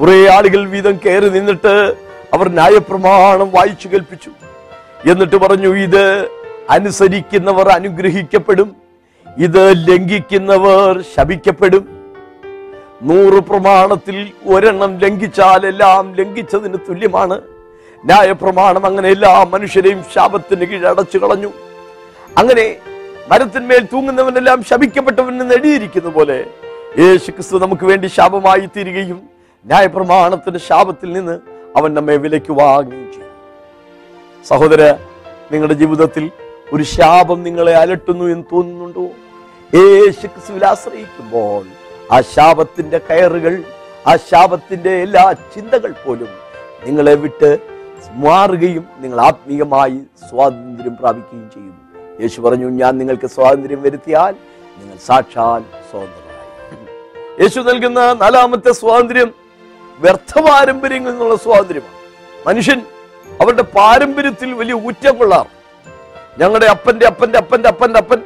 [0.00, 1.94] കുറെ ആളുകൾ വീതം കയറി നിന്നിട്ട്
[2.34, 4.30] അവർ ന്യായപ്രമാണം വായിച്ചു കേൾപ്പിച്ചു.
[5.10, 6.28] എന്നിട്ട് പറഞ്ഞു ഇത്
[6.70, 8.76] അനുസരിക്കുന്നവർ അനുഗ്രഹിക്കപ്പെടും
[9.38, 11.84] ഇത് ലംഘിക്കുന്നവർ ശപിക്കപ്പെടും.
[13.02, 17.40] നൂറ് പ്രമാണത്തിൽ ഒരെണ്ണം ലംഘിച്ചാൽ എല്ലാം ലംഘിച്ചതിന് തുല്യമാണ്.
[18.04, 21.50] ന്യായപ്രമാണം അങ്ങനെ എല്ലാ മനുഷ്യരെയും ശാപത്തിന് കീഴടച്ചു കളഞ്ഞു.
[22.38, 22.76] അങ്ങനെ
[23.30, 26.38] മരത്തിന്മേൽ തൂങ്ങുന്നവനെല്ലാം ശപിക്കപ്പെട്ടവനെ എഴുതിയിരിക്കുന്ന പോലെ
[27.00, 29.18] യേശു ക്രിസ്തു നമുക്ക് വേണ്ടി ശാപമായി തീരുകയും
[29.64, 31.36] ന്യായപ്രമാണത്തിന്റെ ശാപത്തിൽ നിന്ന്
[31.76, 33.34] അവൻ നമ്മെ വിലയ്ക്ക് വാങ്ങുകയും ചെയ്യും
[34.44, 34.82] സഹോദര
[35.52, 36.24] നിങ്ങളുടെ ജീവിതത്തിൽ
[36.72, 39.04] ഒരു ശാപം നിങ്ങളെ അലട്ടുന്നു എന്ന് തോന്നുന്നുണ്ടോ?
[39.72, 41.62] യേശു ക്രിസ്തുവിൽ ആശ്രയിക്കുമ്പോൾ
[42.12, 43.54] ആ ശാപത്തിന്റെ കയറുകൾ
[44.06, 46.30] ആ ശാപത്തിന്റെ എല്ലാ ചിന്തകൾ പോലും
[46.86, 47.50] നിങ്ങളെ വിട്ട്
[48.24, 51.74] മാറുകയും നിങ്ങൾ ആത്മീയമായി സ്വാതന്ത്ര്യം പ്രാപിക്കുകയും ചെയ്യും
[52.22, 54.34] യേശു പറഞ്ഞു ഞാൻ നിങ്ങൾക്ക് സ്വാതന്ത്ര്യം വരുത്തിയാൽ
[54.78, 56.48] നിങ്ങൾ സാക്ഷാൽ സ്വതന്ത്രരായി.
[57.40, 59.30] യേശു നൽകുന്ന നാലാമത്തെ സ്വാതന്ത്ര്യം
[60.00, 61.96] വ്യർത്ഥ പാരമ്പര്യങ്ങളിൽ നിന്നുള്ള സ്വാതന്ത്ര്യമാണ്.
[62.46, 62.80] മനുഷ്യൻ
[63.40, 65.52] അവരുടെ പാരമ്പര്യത്തിൽ വലിയ ഊറ്റം കൊള്ളാറ്
[66.40, 68.20] ഞങ്ങളുടെ അപ്പന്റെ അപ്പന്റെ അപ്പന്റെ അപ്പന്റെ അപ്പൻ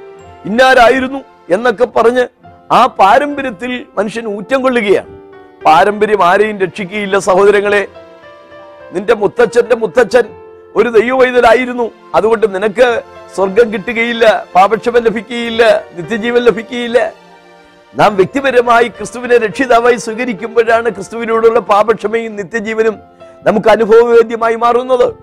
[0.45, 1.21] ഇന്നാരായിരുന്നു
[1.55, 2.25] എന്നൊക്കെ പറഞ്ഞ്
[2.73, 5.13] ആ പാരമ്പര്യത്തിൽ മനുഷ്യൻ ഊറ്റം കൊള്ളുകയാണ്.
[5.65, 7.83] പാരമ്പര്യം ആരെയും രക്ഷിക്കുകയില്ല സഹോദരങ്ങളെ.
[8.93, 10.25] നിന്റെ മുത്തച്ഛന്റെ മുത്തച്ഛൻ
[10.77, 12.89] ഒരു ദൈവവൈദ്യരായിരുന്നു അതുകൊണ്ട് നിനക്ക്
[13.37, 17.13] സ്വർഗം കിട്ടുകയില്ല പാപക്ഷമം ലഭിക്കുകയില്ല നിത്യജീവൻ ലഭിക്കുകയില്ല.
[17.95, 22.99] നാം വ്യക്തിപരമായി ക്രിസ്തുവിനെ രക്ഷിതാവായി സ്വീകരിക്കുമ്പോഴാണ് ക്രിസ്തുവിനോടുള്ള പാപക്ഷമയും നിത്യജീവനും
[23.47, 25.15] നമുക്ക് അനുഭവവേദ്യമായി മാറുന്നത്.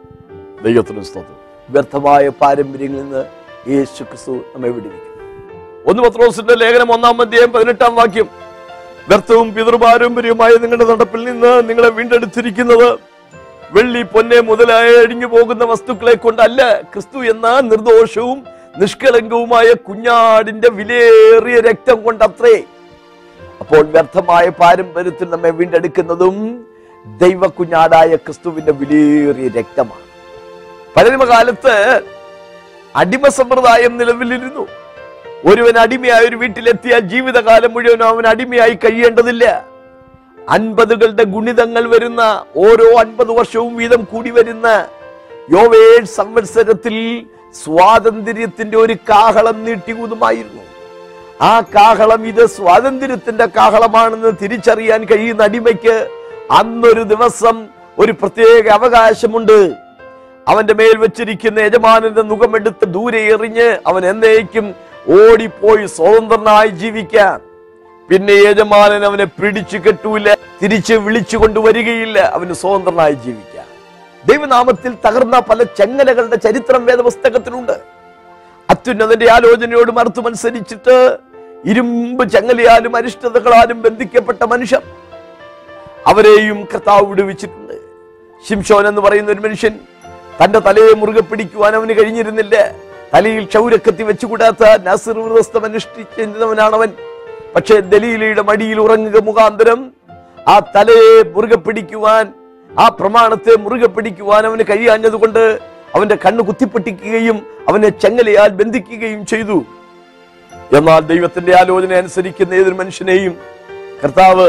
[0.64, 1.38] ദൈവത്തിന് സ്തോത്രം.
[1.70, 3.26] വ്യർത്ഥമായ പാരമ്പര്യങ്ങളിൽ നിന്ന്
[3.70, 5.10] യേശു ക്രിസ്തു നമ്മെ വിടുവിക്കും.
[5.86, 8.30] ഒന്ന് പത്രോസിന്റെ ലേഖനം ഒന്നാം അധ്യായം പതിനെട്ടാം വാക്യം.
[9.10, 13.09] വ്യർത്ഥവും പിതൃപാരമ്പര്യവുമായ നിങ്ങളുടെ നടപ്പിൽ നിന്ന് നിങ്ങളെ വീണ്ടെടുത്തിരിക്കുന്നത്
[13.72, 18.44] വെള്ളി പൊന്നെ മുതലായ അഴിഞ്ഞു പോകുന്ന വസ്തുക്കളെ കൊണ്ടല്ല ക്രിസ്തു എന്ന നിർദോഷവും
[18.78, 22.64] നിഷ്കളങ്കവുമായ കുഞ്ഞാടിന്റെ വിലയേറിയ രക്തം കൊണ്ടത്രേ.
[23.60, 26.66] അപ്പോൾ വ്യർത്ഥമായ പാരമ്പര്യത്തിൽ നമ്മെ വീണ്ടെടുക്കുന്നതും
[27.06, 30.06] ദൈവ കുഞ്ഞാടായ ക്രിസ്തുവിന്റെ വിലയേറിയ രക്തമാണ്.
[30.96, 32.02] പഴനിമകാലത്ത്
[32.96, 34.68] അടിമ സമ്പ്രദായം നിലവിലിരുന്നു.
[35.46, 39.69] ഒരുവൻ അടിമയായ ഒരു വീട്ടിലെത്തിയാൽ ജീവിതകാലം മുഴുവനും അവൻ അടിമയായി കഴിയേണ്ടതില്ല.
[40.50, 44.68] അൻപതുകളുടെ ഗുണിതങ്ങൾ വരുന്ന ഓരോ അൻപത് വർഷവും വീതം കൂടി വരുന്ന
[45.52, 47.26] യോവേൽ സംവത്സരത്തിൽ
[47.64, 50.64] സ്വാതന്ത്ര്യത്തിന്റെ ഒരു കാഹളം നീട്ടിയതുമായിരുന്നു
[51.42, 56.10] ആ കാഹളം ഇത് സ്വാതന്ത്ര്യത്തിന്റെ കാഹളമാണെന്ന് തിരിച്ചറിയാൻ കഴിയുന്ന അടിമയ്ക്ക്
[56.52, 57.68] അന്നൊരു ദിവസം
[58.00, 59.60] ഒരു പ്രത്യേക അവകാശമുണ്ട്.
[60.48, 64.66] അവന്റെ മേൽ വെച്ചിരിക്കുന്ന യജമാനന്റെ മുഖമെടുത്ത് ദൂരെ എറിഞ്ഞ് അവൻ എന്നേക്കും
[65.20, 67.40] ഓടിപ്പോയി സ്വതന്ത്രനായി ജീവിക്കാൻ.
[68.10, 73.66] പിന്നെ യജമാനൻ അവനെ പിടിച്ചു കെട്ടൂല തിരിച്ച് വിളിച്ചു കൊണ്ടുവരികയില്ല അവന് സ്വതന്ത്രനായി ജീവിക്കാം.
[74.26, 77.76] ദൈവനാമത്തിൽ തകർന്ന പല ചെങ്ങലകളുടെ ചരിത്രം വേദപുസ്തകത്തിലുണ്ട്.
[78.70, 81.18] അത്യുന്നതന്റെ ആലോചനയോട് മറുത്തുമനുസരിച്ചിട്ട്
[81.66, 84.82] ഇരുമ്പ് ചങ്ങലയാലും അരിഷ്ടതകളാലും ബന്ധിക്കപ്പെട്ട മനുഷ്യർ
[86.08, 87.76] അവരെയും കർത്താവ് വിടുവിച്ചിട്ടുണ്ട്.
[88.48, 89.80] ശിംഷോൻ എന്ന് പറയുന്ന ഒരു മനുഷ്യൻ
[90.44, 92.72] തന്റെ തലയെ മുറുകെ പിടിക്കുവാൻ അവന് കഴിഞ്ഞിരുന്നില്ല.
[93.14, 96.92] തലയിൽ ക്ഷൗരക്കത്തി വെച്ചുകൂടാത്ത നാസിർ വ്രതസ്ഥം അനുഷ്ഠിച്ചിരുന്നവനാണവൻ
[97.56, 99.80] പക്ഷേ ദലീലയുടെ മടിയിൽ ഉറങ്ങുക മുഖാന്തരം
[100.54, 102.26] ആ തലയെ മുറുകെ പിടിക്കുവാൻ
[102.72, 105.44] ആ പ്രമാണത്തെ മുറുകെ പിടിക്കുവാൻ അവന് കഴിയാഞ്ഞതുകൊണ്ട്
[105.96, 107.38] അവന്റെ കണ്ണ് കുത്തിപ്പൊട്ടിക്കുകയും
[107.70, 109.58] അവനെ ചെങ്ങലയാൽ ബന്ധിക്കുകയും ചെയ്തു.
[110.78, 113.34] എന്നാൽ ദൈവത്തിന്റെ ആലോചന അനുസരിക്കുന്ന ഏതൊരു മനുഷ്യനെയും
[114.02, 114.48] കർത്താവ്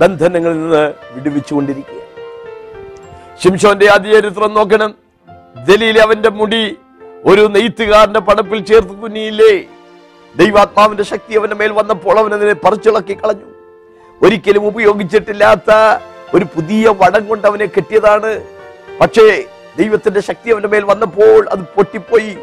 [0.00, 1.98] ബന്ധനങ്ങളിൽ നിന്ന് വിടുവിച്ചുകൊണ്ടിരിക്കുക
[3.42, 4.90] ശിംഷോന്റെ ആദ്യചരിത്രം നോക്കണം.
[5.68, 6.62] ദലീൽ അവന്റെ മുടി
[7.30, 9.52] ഒരു നെയ്ത്തുകാരന്റെ പടപ്പിൽ ചേർത്ത് തുന്നിയില്ലേ?
[10.36, 13.44] ദൈവാത്മാവിന്റെ ശക്തി അവന്റെ മേൽ വന്നപ്പോൾ അവൻ അതിനെ പറിച്ചിളക്കി കളഞ്ഞു.
[14.22, 15.98] ഒരിക്കലും ഉപയോഗിച്ചിട്ടില്ലാത്ത
[16.34, 18.44] ഒരു പുതിയ വടം കൊണ്ട് അവനെ കെട്ടിയതാണ്.
[19.00, 19.44] പക്ഷേ
[19.78, 22.38] ദൈവത്തിന്റെ ശക്തി അവന്റെ മേൽ വന്നപ്പോൾ അത് പൊട്ടിപ്പോയി.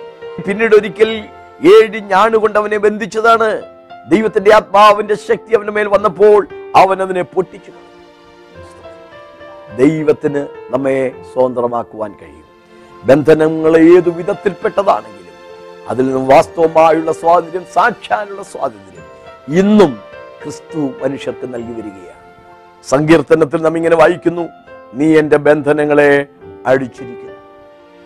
[0.47, 1.23] പിന്നീട് ഒരിക്കൽ
[1.65, 3.61] ഏഴ് ഞാണുകൊണ്ട് അവനെ ബന്ധിച്ചതാണ്.
[4.09, 7.71] ദൈവത്തിന്റെ ആത്മാവിന്റെ ശക്തി അവന്റെ മേൽ വന്നപ്പോൾ അവൻ അതിനെ പൊട്ടിച്ചു.
[9.77, 12.47] ദൈവത്തിന് നമ്മെ സ്വതന്ത്രമാക്കുവാൻ കഴിയും.
[13.03, 15.16] ബന്ധനങ്ങൾ ഏതു വിധത്തിൽപ്പെട്ടതാണെങ്കിലും
[15.89, 19.05] അതിൽ നിന്നും വാസ്തവമായുള്ള സ്വാതന്ത്ര്യം സാക്ഷാനുള്ള സ്വാതന്ത്ര്യം
[19.61, 19.91] ഇന്നും
[20.41, 22.21] ക്രിസ്തു മനുഷ്യർക്ക് നൽകി വരികയാണ്.
[22.91, 24.45] സങ്കീർത്തനത്തിൽ നാം ഇങ്ങനെ വായിക്കുന്നു
[24.99, 26.11] നീ എന്റെ ബന്ധനങ്ങളെ
[26.71, 27.33] അഴിച്ചിരിക്കുന്നു.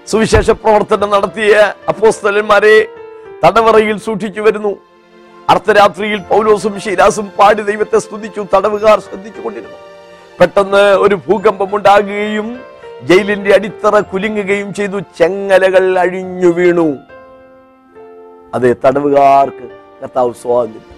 [0.08, 1.54] സുവിശേഷ പ്രവർത്തനം നടത്തിയ
[1.92, 2.76] അപ്പോസ്തലന്മാരെ
[3.44, 4.74] തടവറയിൽ സൂക്ഷിച്ചു വരുന്നു.
[5.52, 9.80] അർദ്ധരാത്രിയിൽ പൗലോസും ശിരാസും പാടി ദൈവത്തെ സ്തുതിച്ചു തടവുകാർ ശ്രദ്ധിച്ചുകൊണ്ടിരുന്നു
[10.40, 12.48] പെട്ടെന്ന് ഒരു ഭൂകമ്പം ഉണ്ടാകുകയും
[13.10, 16.90] ജയിലിന്റെ അടിത്തറ കുലുങ്ങുകയും ചെയ്തു ചെങ്ങലകൾ അഴിഞ്ഞു വീണു.
[18.54, 19.70] അതെ തടവുകാർക്ക്
[20.02, 20.92] കർത്താവ് സ്വാതന്ത്ര്യം.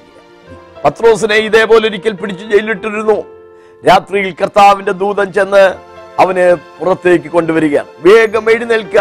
[0.85, 3.23] പത്രോസിനെ ഇതേപോലെ ഒരിക്കൽ പിടിച്ചു ജയിലിട്ടിരുന്നു
[3.87, 5.75] രാത്രിയിൽ കർത്താവിന്റെ ദൂതൻ ചെന്ന്
[6.19, 7.87] അവനെ പുറത്തേക്ക് കൊണ്ടുവരികയാണ്.
[7.99, 8.97] വേഗം എഴുന്നേൽക്ക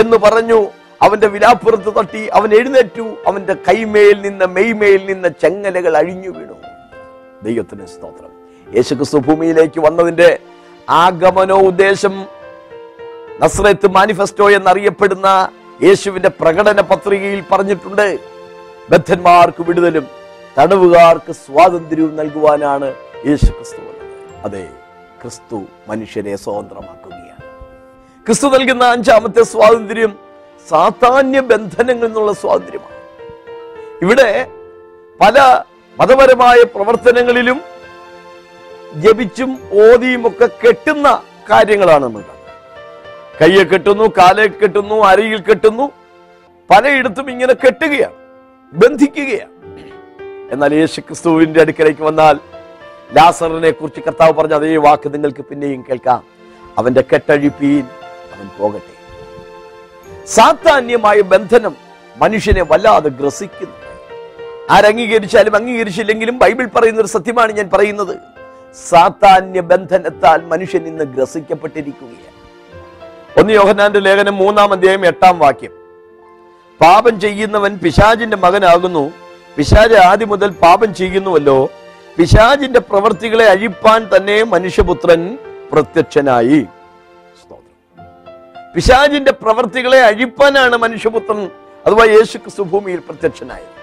[0.00, 0.66] എന്ന് പറഞ്ഞു.
[1.02, 3.16] അവന്റെ വിലാപ്പുറത്ത് തട്ടി അവൻ എഴുന്നേറ്റു.
[3.26, 6.54] അവന്റെ കൈമേൽ നിന്ന് മെയ്മേൽ നിന്ന് ചെങ്ങലകൾ അഴിഞ്ഞു വീണു.
[7.42, 8.30] ദൈവത്തിന് സ്തോത്രം.
[8.76, 10.38] യേശുക്രിസ്തു ഭൂമിയിലേക്ക് വന്നതിന്റെ
[10.90, 12.26] ആഗമനോ ഉദ്ദേശം
[13.40, 15.48] നസ്രത്ത് മാനിഫെസ്റ്റോ എന്നറിയപ്പെടുന്ന
[15.84, 18.18] യേശുവിന്റെ പ്രകടന പത്രികയിൽ പറഞ്ഞിട്ടുണ്ട്
[18.90, 20.06] ബദ്ധന്മാർക്ക് വിടുതലും
[20.58, 22.94] തടവുകാർക്ക് സ്വാതന്ത്ര്യവും നൽകുവാനാണ്
[23.26, 23.82] യേശു ക്രിസ്തു
[24.44, 24.68] അതെ
[25.22, 27.42] ക്രിസ്തു മനുഷ്യരെ സ്വതന്ത്രമാക്കുകയാണ്.
[28.26, 30.12] ക്രിസ്തു നൽകുന്ന അഞ്ചാമത്തെ സ്വാതന്ത്ര്യം
[30.68, 32.96] സാധാന്യ ബന്ധനങ്ങളിൽ നിന്നുള്ള സ്വാതന്ത്ര്യമാണ്.
[34.02, 34.50] ഇവിടെ
[35.20, 35.64] പല
[36.00, 37.60] മതപരമായ പ്രവർത്തനങ്ങളിലും
[39.02, 42.35] ജപിച്ചും ഓതിയും ഒക്കെ കെട്ടുന്ന കാര്യങ്ങളാണ് നമ്മൾ
[43.42, 45.90] കയ്യെ കെട്ടുന്നു കാലെ കെട്ടുന്നു അരയിൽ കെട്ടുന്നു.
[46.70, 48.14] പലയിടത്തും ഇങ്ങനെ കെട്ടുകയാണ്
[48.72, 49.50] ബന്ധിക്കുകയാണ്.
[50.52, 52.40] എന്നാൽ യേശു ക്രിസ്തുവിന്റെ അടുക്കലേക്ക് വന്നാൽ
[53.12, 56.22] ലാസറിനെ കുറിച്ച് കർത്താവ് പറഞ്ഞ അതേ വാക്ക് നിങ്ങൾക്ക് പിന്നെയും കേൾക്കാം.
[56.78, 57.84] അവന്റെ കെട്ടഴിപ്പീൻ
[58.36, 58.96] അവൻ പോകട്ടെ.
[60.26, 61.76] സാധാന്യമായ ബന്ധനം
[62.16, 63.76] മനുഷ്യനെ വല്ലാതെ ഗ്രസിക്കുന്നു.
[64.70, 68.16] ആരംഗീകരിച്ചാലും അംഗീകരിച്ചില്ലെങ്കിലും ബൈബിൾ പറയുന്ന ഒരു സത്യമാണ് ഞാൻ പറയുന്നത്.
[68.88, 72.35] സാധാന്യ ബന്ധനത്താൽ മനുഷ്യൻ ഇന്ന് ഗ്രസിക്കപ്പെട്ടിരിക്കുകയാണ്.
[73.38, 75.72] ഒന്ന് യോഹനാന്റെ ലേഖനം മൂന്നാം അധ്യായം എട്ടാം വാക്യം.
[76.80, 79.12] പാപം ചെയ്യുന്നവൻ പിശാജിന്റെ മകനാകുന്നു.
[79.56, 81.58] പിശാജ് ആദ്യം മുതൽ പാപം ചെയ്യുന്നുവല്ലോ.
[82.18, 85.38] പിശാജിന്റെ പ്രവൃത്തികളെ അഴിപ്പാൻ തന്നെ മനുഷ്യപുത്രൻ
[85.72, 86.60] പ്രത്യക്ഷനായി.
[88.74, 91.40] പിശാജിന്റെ പ്രവൃത്തികളെ അഴിപ്പാനാണ് മനുഷ്യപുത്രൻ.
[91.86, 93.74] അഥവാ യേശുക്രിസ്തു ഭൂമിയിൽ പ്രത്യക്ഷനായത്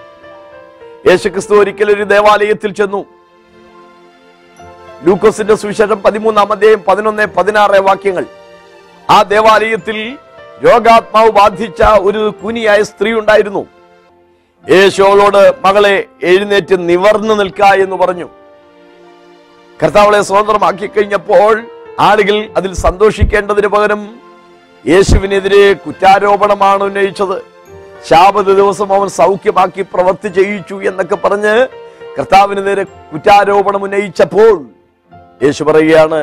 [1.08, 3.00] യേശുക്രിസ്തു ഒരിക്കൽ ഒരു ദേവാലയത്തിൽ ചെന്നു.
[5.04, 8.24] ലൂക്കോസിന്റെ സുവിശേഷം പതിമൂന്നാം അധ്യായം പതിനൊന്ന് പതിനാറ് വാക്യങ്ങൾ.
[9.08, 9.96] ആ ദേവാലയത്തിൽ
[10.64, 13.62] രോഗാത്മാവ് ബാധിച്ച ഒരു കുനിയായ സ്ത്രീ ഉണ്ടായിരുന്നു.
[14.64, 15.96] യേശോളോട് മകളെ
[16.30, 18.28] എഴുന്നേറ്റ് നിവർന്നു നിൽക്ക എന്ന് പറഞ്ഞു.
[19.80, 21.54] കർത്താവളെ സ്വതന്ത്രമാക്കി കഴിഞ്ഞപ്പോൾ
[22.08, 24.02] ആളുകൾ അതിൽ സന്തോഷിക്കേണ്ടതിന് പകരം
[24.84, 27.36] യേശുവിനെതിരെ കുറ്റാരോപണമാണ് ഉന്നയിച്ചത്.
[28.08, 31.54] ശാപത ദിവസം അവൻ സൗഖ്യമാക്കി പ്രവർത്തി ചെയ്യിച്ചു എന്നൊക്കെ പറഞ്ഞ്
[32.16, 34.54] കർത്താവിനെതിരെ കുറ്റാരോപണം ഉന്നയിച്ചപ്പോൾ
[35.44, 36.20] യേശു പറയുകയാണ്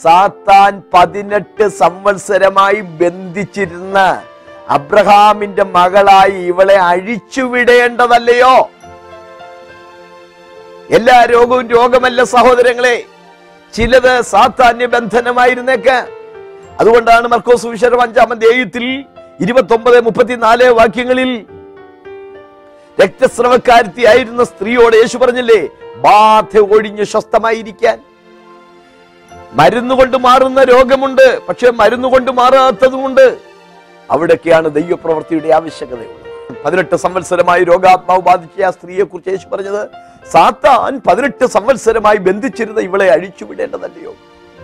[0.00, 4.22] സാത്താൻ പതിനെട്ട് സംവത്സരമായി ബന്ധിച്ചിരുന്ന
[4.68, 8.70] അബ്രഹാമിന്റെ മകളായി ഇവളെ അഴിച്ചുവിടേണ്ടതല്ലയോ
[10.90, 13.04] എല്ലാ രോഗവും രോഗമല്ല സഹോദരങ്ങളെ.
[13.74, 16.06] ചിലത് സാത്താന്യ ബന്ധനമായിരുന്നേക്ക്.
[16.80, 19.04] അതുകൊണ്ടാണ് മർക്കോസ് വിശരം അഞ്ചാം അധ്യായത്തിൽ
[19.40, 21.46] ഇരുപത്തി ഒമ്പത് മുപ്പത്തിനാല് വാക്യങ്ങളിൽ
[23.02, 27.98] രക്തസ്രവക്കാരത്തിയായിരുന്ന സ്ത്രീയോട് യേശു പറഞ്ഞില്ലേ ബാധ ഒഴിഞ്ഞ് സ്വസ്ഥമായിരിക്കാൻ.
[29.52, 33.38] മരുന്നുകൊണ്ട് മാറുന്ന രോഗമുണ്ട് പക്ഷെ മരുന്നുകൊണ്ട് മാറാത്തതുമുണ്ട്.
[34.10, 36.62] അവിടെയൊക്കെയാണ് ദൈവപ്രവൃത്തിയുടെ ആവശ്യകതയുള്ളത്.
[36.64, 39.88] പതിനെട്ട് സംവത്സരമായി രോഗാത്മാവ് ബാധിച്ച ആ സ്ത്രീയെ കുറിച്ച് യേശു പറഞ്ഞത്
[40.32, 44.14] സാത്താൻ പതിനെട്ട് സംവത്സരമായി ബന്ധിച്ചിരുന്ന ഇവളെ അഴിച്ചുവിടേണ്ടതല്ലയോ?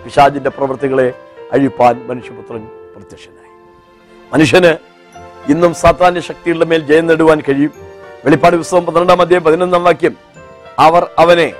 [0.05, 1.13] പിശാജിന്റെ പ്രവൃത്തികളെ
[1.53, 3.53] അഴിപ്പാൻ മനുഷ്യപുത്രൻ പ്രത്യക്ഷനായി.
[4.33, 4.77] മനുഷ്യന്
[5.53, 7.73] ഇന്നും സാത്താന്റെ ശക്തികളുടെ മേൽ ജയം നേടുവാൻ കഴിയും.
[8.25, 10.17] വെളിപ്പാട് പുസ്തകം പന്ത്രണ്ടാം അധ്യായം പതിനൊന്നാം വാക്യം
[10.79, 11.53] അവർ അവനെ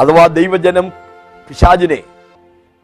[0.00, 0.88] അഥവാ ദൈവജനം
[1.48, 1.98] പിശാജിനെ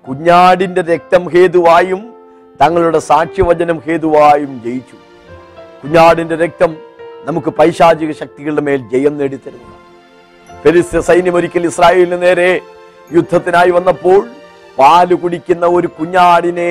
[0.09, 2.15] കുഞ്ഞാടിന്റെ രക്തം ഹേതുവായും
[2.61, 4.97] തങ്ങളുടെ സാക്ഷ്യവചനം ഹേതുവായും ജയിച്ചു.
[5.83, 6.77] കുഞ്ഞാടിന്റെ രക്തം
[7.25, 9.73] നമുക്ക് പൈശാചിക ശക്തികളുടെ മേൽ ജയം നേടിത്തരുന്നു.
[10.63, 12.61] ഫെലിസ്ത്യ സൈന്യം ഒരിക്കൽ ഇസ്രായേലിന് നേരെ
[13.13, 14.29] യുദ്ധത്തിനായി വന്നപ്പോൾ
[14.79, 16.71] പാൽ കുടിക്കുന്ന ഒരു കുഞ്ഞാടിനെ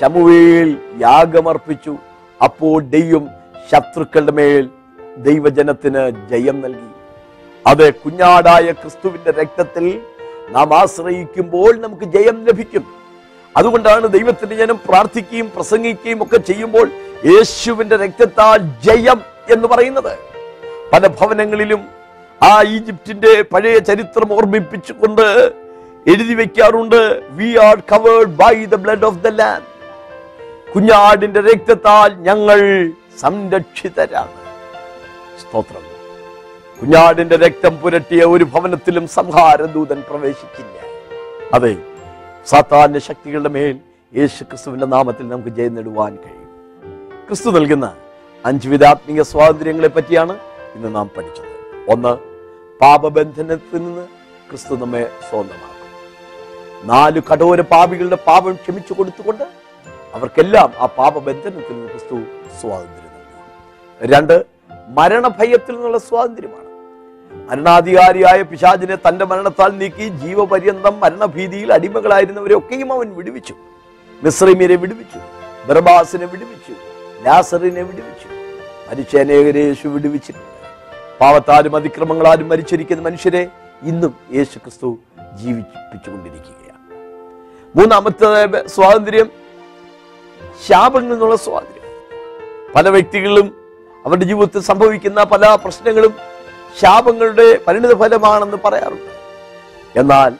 [0.00, 1.96] ശമുവേൽ യാഗമർപ്പിച്ചു.
[2.42, 3.28] അപ്പോൾ ദൈവം
[3.70, 4.68] ശത്രുക്കളുടെ മേൽ
[5.16, 6.90] ദൈവജനത്തിന് ജയം നൽകി.
[7.66, 9.86] അത് കുഞ്ഞാടായ ക്രിസ്തുവിന്റെ രക്തത്തിൽ
[10.50, 12.94] നാം ആശ്രയിക്കുമ്പോൾ നമുക്ക് ജയം ലഭിക്കും.
[13.56, 16.90] അതുകൊണ്ടാണ് ദൈവത്തിന്റെ ജനം പ്രാർത്ഥിക്കുകയും പ്രസംഗിക്കുകയും ഒക്കെ ചെയ്യുമ്പോൾ
[17.24, 20.18] യേശുവിന്റെ രക്തത്താൽ ജയം എന്ന് പറയുന്നത്.
[20.92, 21.86] പല ഭവനങ്ങളിലും
[22.42, 25.52] ആ ഈജിപ്തിന്റെ പഴയ ചരിത്രം ഓർമ്മിപ്പിച്ചുകൊണ്ട്
[26.06, 29.76] എഴുതി വെക്കാറുണ്ട് we are covered by the blood of the land
[30.74, 34.32] കുഞ്ഞാടിന്റെ രക്തത്താൽ ഞങ്ങൾ സംരക്ഷിതരാണ്.
[35.40, 35.85] സ്തോത്രം.
[36.80, 40.78] കുഞ്ഞാടിന്റെ രക്തം പുരട്ടിയ ഒരു ഭവനത്തിലും സംഹാരദൂതൻ പ്രവേശിക്കില്ല.
[41.54, 41.76] അതെ
[42.46, 43.76] സാത്താന്റെ ശക്തികളുടെ മേൽ
[44.16, 46.50] യേശു ക്രിസ്തുവിന്റെ നാമത്തിൽ നമുക്ക് ജയം നേടുവാൻ കഴിയും.
[47.26, 47.86] ക്രിസ്തു നൽകുന്ന
[48.46, 50.38] അഞ്ച് വിധാത്മിക സ്വാതന്ത്ര്യങ്ങളെ പറ്റിയാണ്
[50.74, 51.54] ഇന്ന് നാം പഠിച്ചത്.
[51.88, 52.12] ഒന്ന്
[52.80, 54.04] പാപബന്ധനത്തിൽ നിന്ന്
[54.50, 55.90] ക്രിസ്തു നമ്മെ സ്വന്തമാക്കും.
[56.90, 59.44] നാല് കഠോര പാപികളുടെ പാപം ക്ഷമിച്ചു കൊടുത്തുകൊണ്ട്
[60.14, 62.16] അവർക്കെല്ലാം ആ പാപബന്ധനത്തിൽ നിന്ന് ക്രിസ്തു
[62.60, 64.12] സ്വാതന്ത്ര്യം നൽകി.
[64.12, 64.36] രണ്ട്
[64.88, 66.65] മരണഭയത്തിൽ നിന്നുള്ള സ്വാതന്ത്ര്യമാണ്.
[67.44, 73.54] മരണാധികാരിയായ പിശാചിനെ തന്റെ മരണത്താൽ നീക്കി ജീവപര്യന്തം മരണഭീതിയിൽ അടിമകളായിരുന്നവരെയൊക്കെയും അവൻ വിടുവിച്ചു.
[74.22, 75.20] മിശ്രമിനെ വിടുവിച്ചു.
[75.66, 76.72] ബർബാസിനെ വിടുവിച്ചു.
[77.22, 78.28] ലാസറിനെ വിടുവിച്ചു.
[78.90, 80.56] മരിച്ച അനേകരെ യേശു വിടുവിച്ചിട്ടുണ്ട്.
[81.20, 83.48] പാവത്താലും അതിക്രമങ്ങളാലും മരിച്ചിരിക്കുന്ന മനുഷ്യരെ
[83.82, 84.98] ഇന്നും യേശു ക്രിസ്തു
[85.42, 86.66] ജീവിപ്പിച്ചുകൊണ്ടിരിക്കുകയാണ്
[87.78, 89.30] മൂന്നാമത്തെ സ്വാതന്ത്ര്യം
[90.68, 91.86] ശാപങ്ങളിൽ നിന്നുള്ള സ്വാതന്ത്ര്യം.
[92.74, 93.56] പല വ്യക്തികളും
[94.06, 96.14] അവരുടെ ജീവിതത്തിൽ സംഭവിക്കുന്ന പല പ്രശ്നങ്ങളും
[96.80, 99.12] ശാപങ്ങളുടെ പരിണിത ഫലമാണെന്ന് പറയാറുണ്ട്.
[99.98, 100.32] എന്നാൽ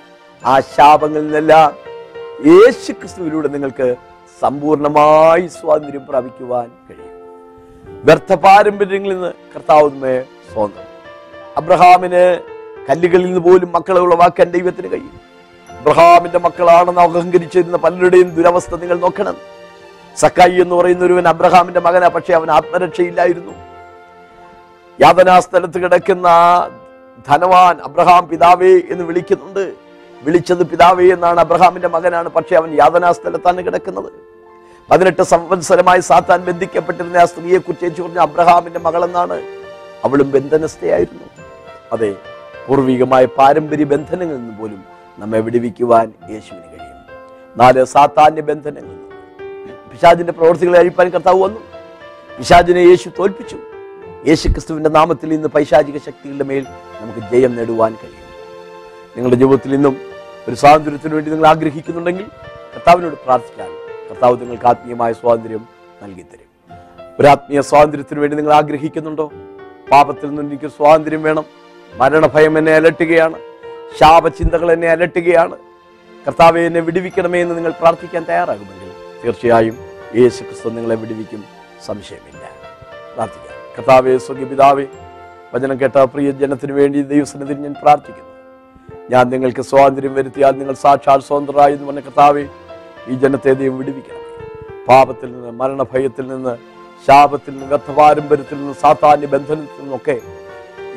[0.44, 1.70] ആ ശാപങ്ങളിൽ നിന്നെല്ലാം
[2.46, 3.96] യേശു ക്രിസ്തുവിലൂടെ നിങ്ങൾക്ക്
[4.40, 7.14] സമ്പൂർണമായി സ്വാതന്ത്ര്യം പ്രാപിക്കുവാൻ കഴിയും.
[8.05, 9.90] വ്യർത്ഥ പാരമ്പര്യങ്ങളിൽ നിന്ന് കർത്താവ്
[10.53, 10.92] സ്വാതന്ത്ര്യം
[11.57, 12.40] അബ്രഹാമിന്
[12.90, 15.20] കല്ലുകളിൽ നിന്ന് പോലും മക്കളെ ഉളവാക്കാൻ ദൈവത്തിന് കഴിയും.
[15.79, 19.37] അബ്രഹാമിന്റെ മക്കളാണെന്ന് അഹങ്കരിച്ചിരുന്ന പലരുടെയും ദുരവസ്ഥ നിങ്ങൾ നോക്കണം.
[20.16, 23.65] സക്കായി എന്ന് പറയുന്ന ഒരുവൻ അബ്രഹാമിന്റെ മകനാ പക്ഷെ അവൻ ആത്മരക്ഷയില്ലായിരുന്നു.
[25.00, 26.28] യാതനാ സ്ഥലത്ത് കിടക്കുന്ന
[27.28, 29.72] ധനവാൻ അബ്രഹാം പിതാവേ എന്ന് വിളിക്കുന്നുണ്ട്.
[30.22, 32.28] വിളിച്ചത് പിതാവേ എന്നാണ് അബ്രഹാമിന്റെ മകനാണ്.
[32.28, 34.12] പക്ഷെ അവൻ യാതനാ സ്ഥലത്താണ് കിടക്കുന്നത്.
[34.90, 39.42] പതിനെട്ട് സംവത്സരമായി സാത്താൻ ബന്ധിക്കപ്പെട്ടിരുന്ന ആ സ്ത്രീയെ കുറിച്ച് പറഞ്ഞ അബ്രഹാമിന്റെ മകളെന്നാണ്.
[40.04, 41.24] അവളും ബന്ധനസ്ഥയായിരുന്നു.
[41.92, 42.14] അതെ
[42.66, 44.85] പൂർവികമായ പാരമ്പര്യ ബന്ധനങ്ങളിൽ നിന്ന് പോലും
[45.18, 47.26] നമ്മെ വിടുവിക്കുവാൻ യേശുവിന് കഴിയും.
[47.56, 48.96] നാല് സാത്താന്റെ ബന്ധനങ്ങൾ
[49.90, 51.61] പിശാജിന്റെ പ്രവർത്തികളെ അഴിപ്പാൻ കർത്താവ് വന്നു.
[52.38, 53.56] പിശാജിനെ യേശു തോൽപ്പിച്ചു.
[54.26, 56.66] യേശു ക്രിസ്തുവിന്റെ നാമത്തിൽ ഇന്ന് പൈശാചിക ശക്തികളുടെ മേൽ
[57.00, 58.26] നമുക്ക് ജയം നേടുവാൻ കഴിയും.
[59.16, 59.96] നിങ്ങളുടെ ജീവിതത്തിൽ ഇന്നും
[60.48, 62.24] ഒരു സ്വാതന്ത്ര്യത്തിന് വേണ്ടി നിങ്ങൾ ആഗ്രഹിക്കുന്നുണ്ടെങ്കിൽ
[62.74, 63.68] കർത്താവിനോട് പ്രാർത്ഥിക്കാൻ
[64.11, 65.66] കർത്താവ് നിങ്ങൾക്ക് ആത്മീയമായ സ്വാതന്ത്ര്യം
[66.02, 66.46] നൽകി തരും
[67.20, 69.33] ഒരു ആത്മീയ സ്വാതന്ത്ര്യത്തിന് വേണ്ടി നിങ്ങൾ ആഗ്രഹിക്കുന്നുണ്ടോ?
[69.90, 71.44] പാപത്തിൽ നിന്ന് എനിക്ക് സ്വാതന്ത്ര്യം വേണം.
[71.94, 73.38] മരണഭയം എന്നെ അലട്ടുകയാണ്.
[74.00, 75.57] ശാപചിന്തകൾ എന്നെ അലട്ടുകയാണ്.
[76.26, 79.79] കർത്താവെ എന്നെ വിടുവിക്കണമേ എന്ന് നിങ്ങൾ പ്രാർത്ഥിക്കാൻ തയ്യാറാകുമെങ്കിൽ തീർച്ചയായും
[80.16, 81.44] യേശു ക്രിസ്തു നിങ്ങളെ വിടുവിക്കും.
[81.87, 82.50] സംശയമില്ല.
[83.14, 83.55] പ്രാർത്ഥിക്കാം.
[83.76, 84.18] കർത്താവെ
[84.52, 84.86] പിതാവെ
[85.54, 88.32] വചനം കേട്ട പ്രിയ ജനത്തിന് വേണ്ടി ദൈവസന്നിധിയിൽ ഞാൻ പ്രാർത്ഥിക്കുന്നു.
[89.10, 92.44] ഞാൻ നിങ്ങൾക്ക് സ്വാതന്ത്ര്യം വരുത്തിയാൽ നിങ്ങൾ സാക്ഷാൽ സ്വതന്ത്രരായി എന്ന് പറഞ്ഞ കർത്താവെ
[93.08, 94.24] ഈ ജനത്തെ ദൈവം വിടുവിക്കണം.
[94.88, 96.56] പാപത്തിൽ നിന്ന് മരണഭയത്തിൽ നിന്ന്
[97.06, 100.16] ശാപത്തിൽ നിന്ന് വ്യർത്ഥപാരമ്പര്യത്തിൽ നിന്ന് സാത്താന്യ ബന്ധനത്തിൽ നിന്നൊക്കെ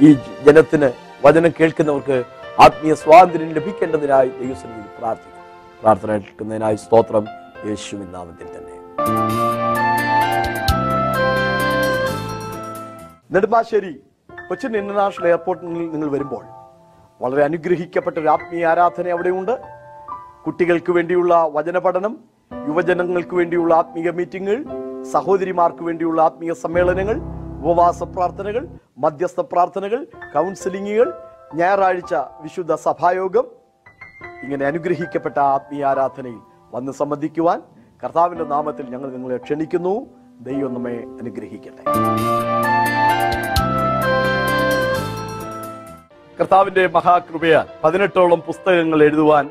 [0.06, 0.14] ഈ
[0.48, 0.90] ജനത്തിന്
[1.26, 2.24] വചനം കേൾക്കുന്നവർക്ക്
[2.66, 5.46] ആത്മീയ സ്വാതന്ത്ര്യം ലഭിക്കേണ്ടതിനായി ദൈവസന്നിധിയിൽ പ്രാർത്ഥിക്കും
[5.82, 7.26] പ്രാർത്ഥന കേൾക്കുന്നതിനായി സ്തോത്രം.
[7.70, 9.59] യേശുവിൻ നാമത്തിൽ തന്നെ.
[13.32, 13.92] നെടുമ്പാശ്ശേരി
[14.50, 16.46] കൊച്ചിൻ ഇന്റർനാഷണൽ എയർപോർട്ടിൽ നിങ്ങൾ വരുമ്പോൾ
[17.22, 19.60] വളരെ അനുഗ്രഹിക്കപ്പെട്ട ഒരു ആത്മീയ ആരാധന അവിടെയുണ്ട്.
[20.46, 22.20] കുട്ടികൾക്ക് വേണ്ടിയുള്ള വചന പഠനം
[22.68, 24.64] യുവജനങ്ങൾക്ക് വേണ്ടിയുള്ള ആത്മീയ മീറ്റിങ്ങുകൾ
[25.04, 27.22] സഹോദരിമാർക്ക് വേണ്ടിയുള്ള ആത്മീയ സമ്മേളനങ്ങൾ
[27.60, 31.14] ഉപവാസ പ്രാർത്ഥനകൾ മധ്യസ്ഥ പ്രാർത്ഥനകൾ കൗൺസിലിങ്ങുകൾ
[31.54, 33.46] ഞായറാഴ്ച വിശുദ്ധ സഭായോഗം.
[34.44, 36.40] ഇങ്ങനെ അനുഗ്രഹിക്കപ്പെട്ട ആത്മീയ ആരാധനയിൽ
[36.72, 37.62] വന്ന് സംബന്ധിക്കുവാൻ
[38.04, 40.08] കർത്താവിന്റെ നാമത്തിൽ ഞങ്ങൾ നിങ്ങളെ ക്ഷണിക്കുന്നു.
[40.42, 41.84] ദൈവം നമ്മെ അനുഗ്രഹിക്കട്ടെ.
[46.40, 49.50] കർത്താവിന്റെ മഹാകൃപയാൽ പതിനെട്ടോളം പുസ്തകങ്ങൾ എഴുതുവാൻ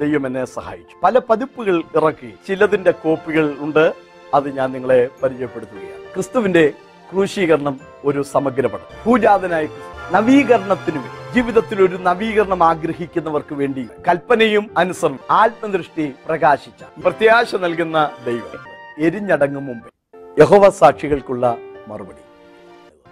[0.00, 0.96] ദൈവം എന്നെ സഹായിച്ചു.
[1.02, 2.34] പല പതിപ്പുകൾ ഇറക്കി.
[2.48, 3.94] ചിലതിന്റെ കോപ്പികൾ ഉണ്ട്.
[4.34, 6.14] അത് ഞാൻ നിങ്ങളെ പരിചയപ്പെടുത്തുകയാണ്.
[6.14, 6.72] ക്രിസ്തുവിന്റെ
[7.12, 9.68] ക്രൂശീകരണം ഒരു സമഗ്രപഠനം ഭൂജാതനായ
[10.12, 18.64] നവീകരണത്തിനും ജീവിതത്തിൽ ഒരു നവീകരണം ആഗ്രഹിക്കുന്നവർക്ക് വേണ്ടി കൽപ്പനയും അനുസരണം ആത്മദൃഷ്ടി പ്രകാശിച്ച പ്രത്യാശ നൽകുന്ന ദൈവം.
[18.98, 20.18] എരിഞ്ഞടങ്ങും മുമ്പേ.
[20.42, 21.56] യഹോവ സാക്ഷികൾക്കുള്ള
[21.88, 22.27] മറുപടി.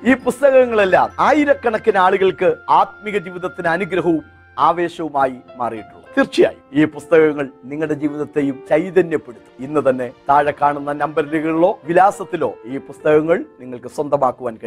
[0.04, 4.24] ഈ പുസ്തകങ്ങളെല്ലാം ആയിരക്കണക്കിന് ആളുകൾക്ക് ആത്മീക ജീവിതത്തിന് അനുഗ്രഹവും
[4.58, 6.02] ആവേശവുമായി മാറിയിട്ടുള്ളത്.
[6.16, 9.64] തീർച്ചയായും ഈ പുസ്തകങ്ങൾ നിങ്ങളുടെ ജീവിതത്തെയും ചൈതന്യപ്പെടുത്തും.
[9.64, 14.64] ഇന്ന് തന്നെ താഴെ കാണുന്ന നമ്പറുകളിലോ വിലാസത്തിലോ ഈ പുസ്തകങ്ങൾ നിങ്ങൾക്ക് സ്വന്തമാക്കുവാൻ കഴിയും.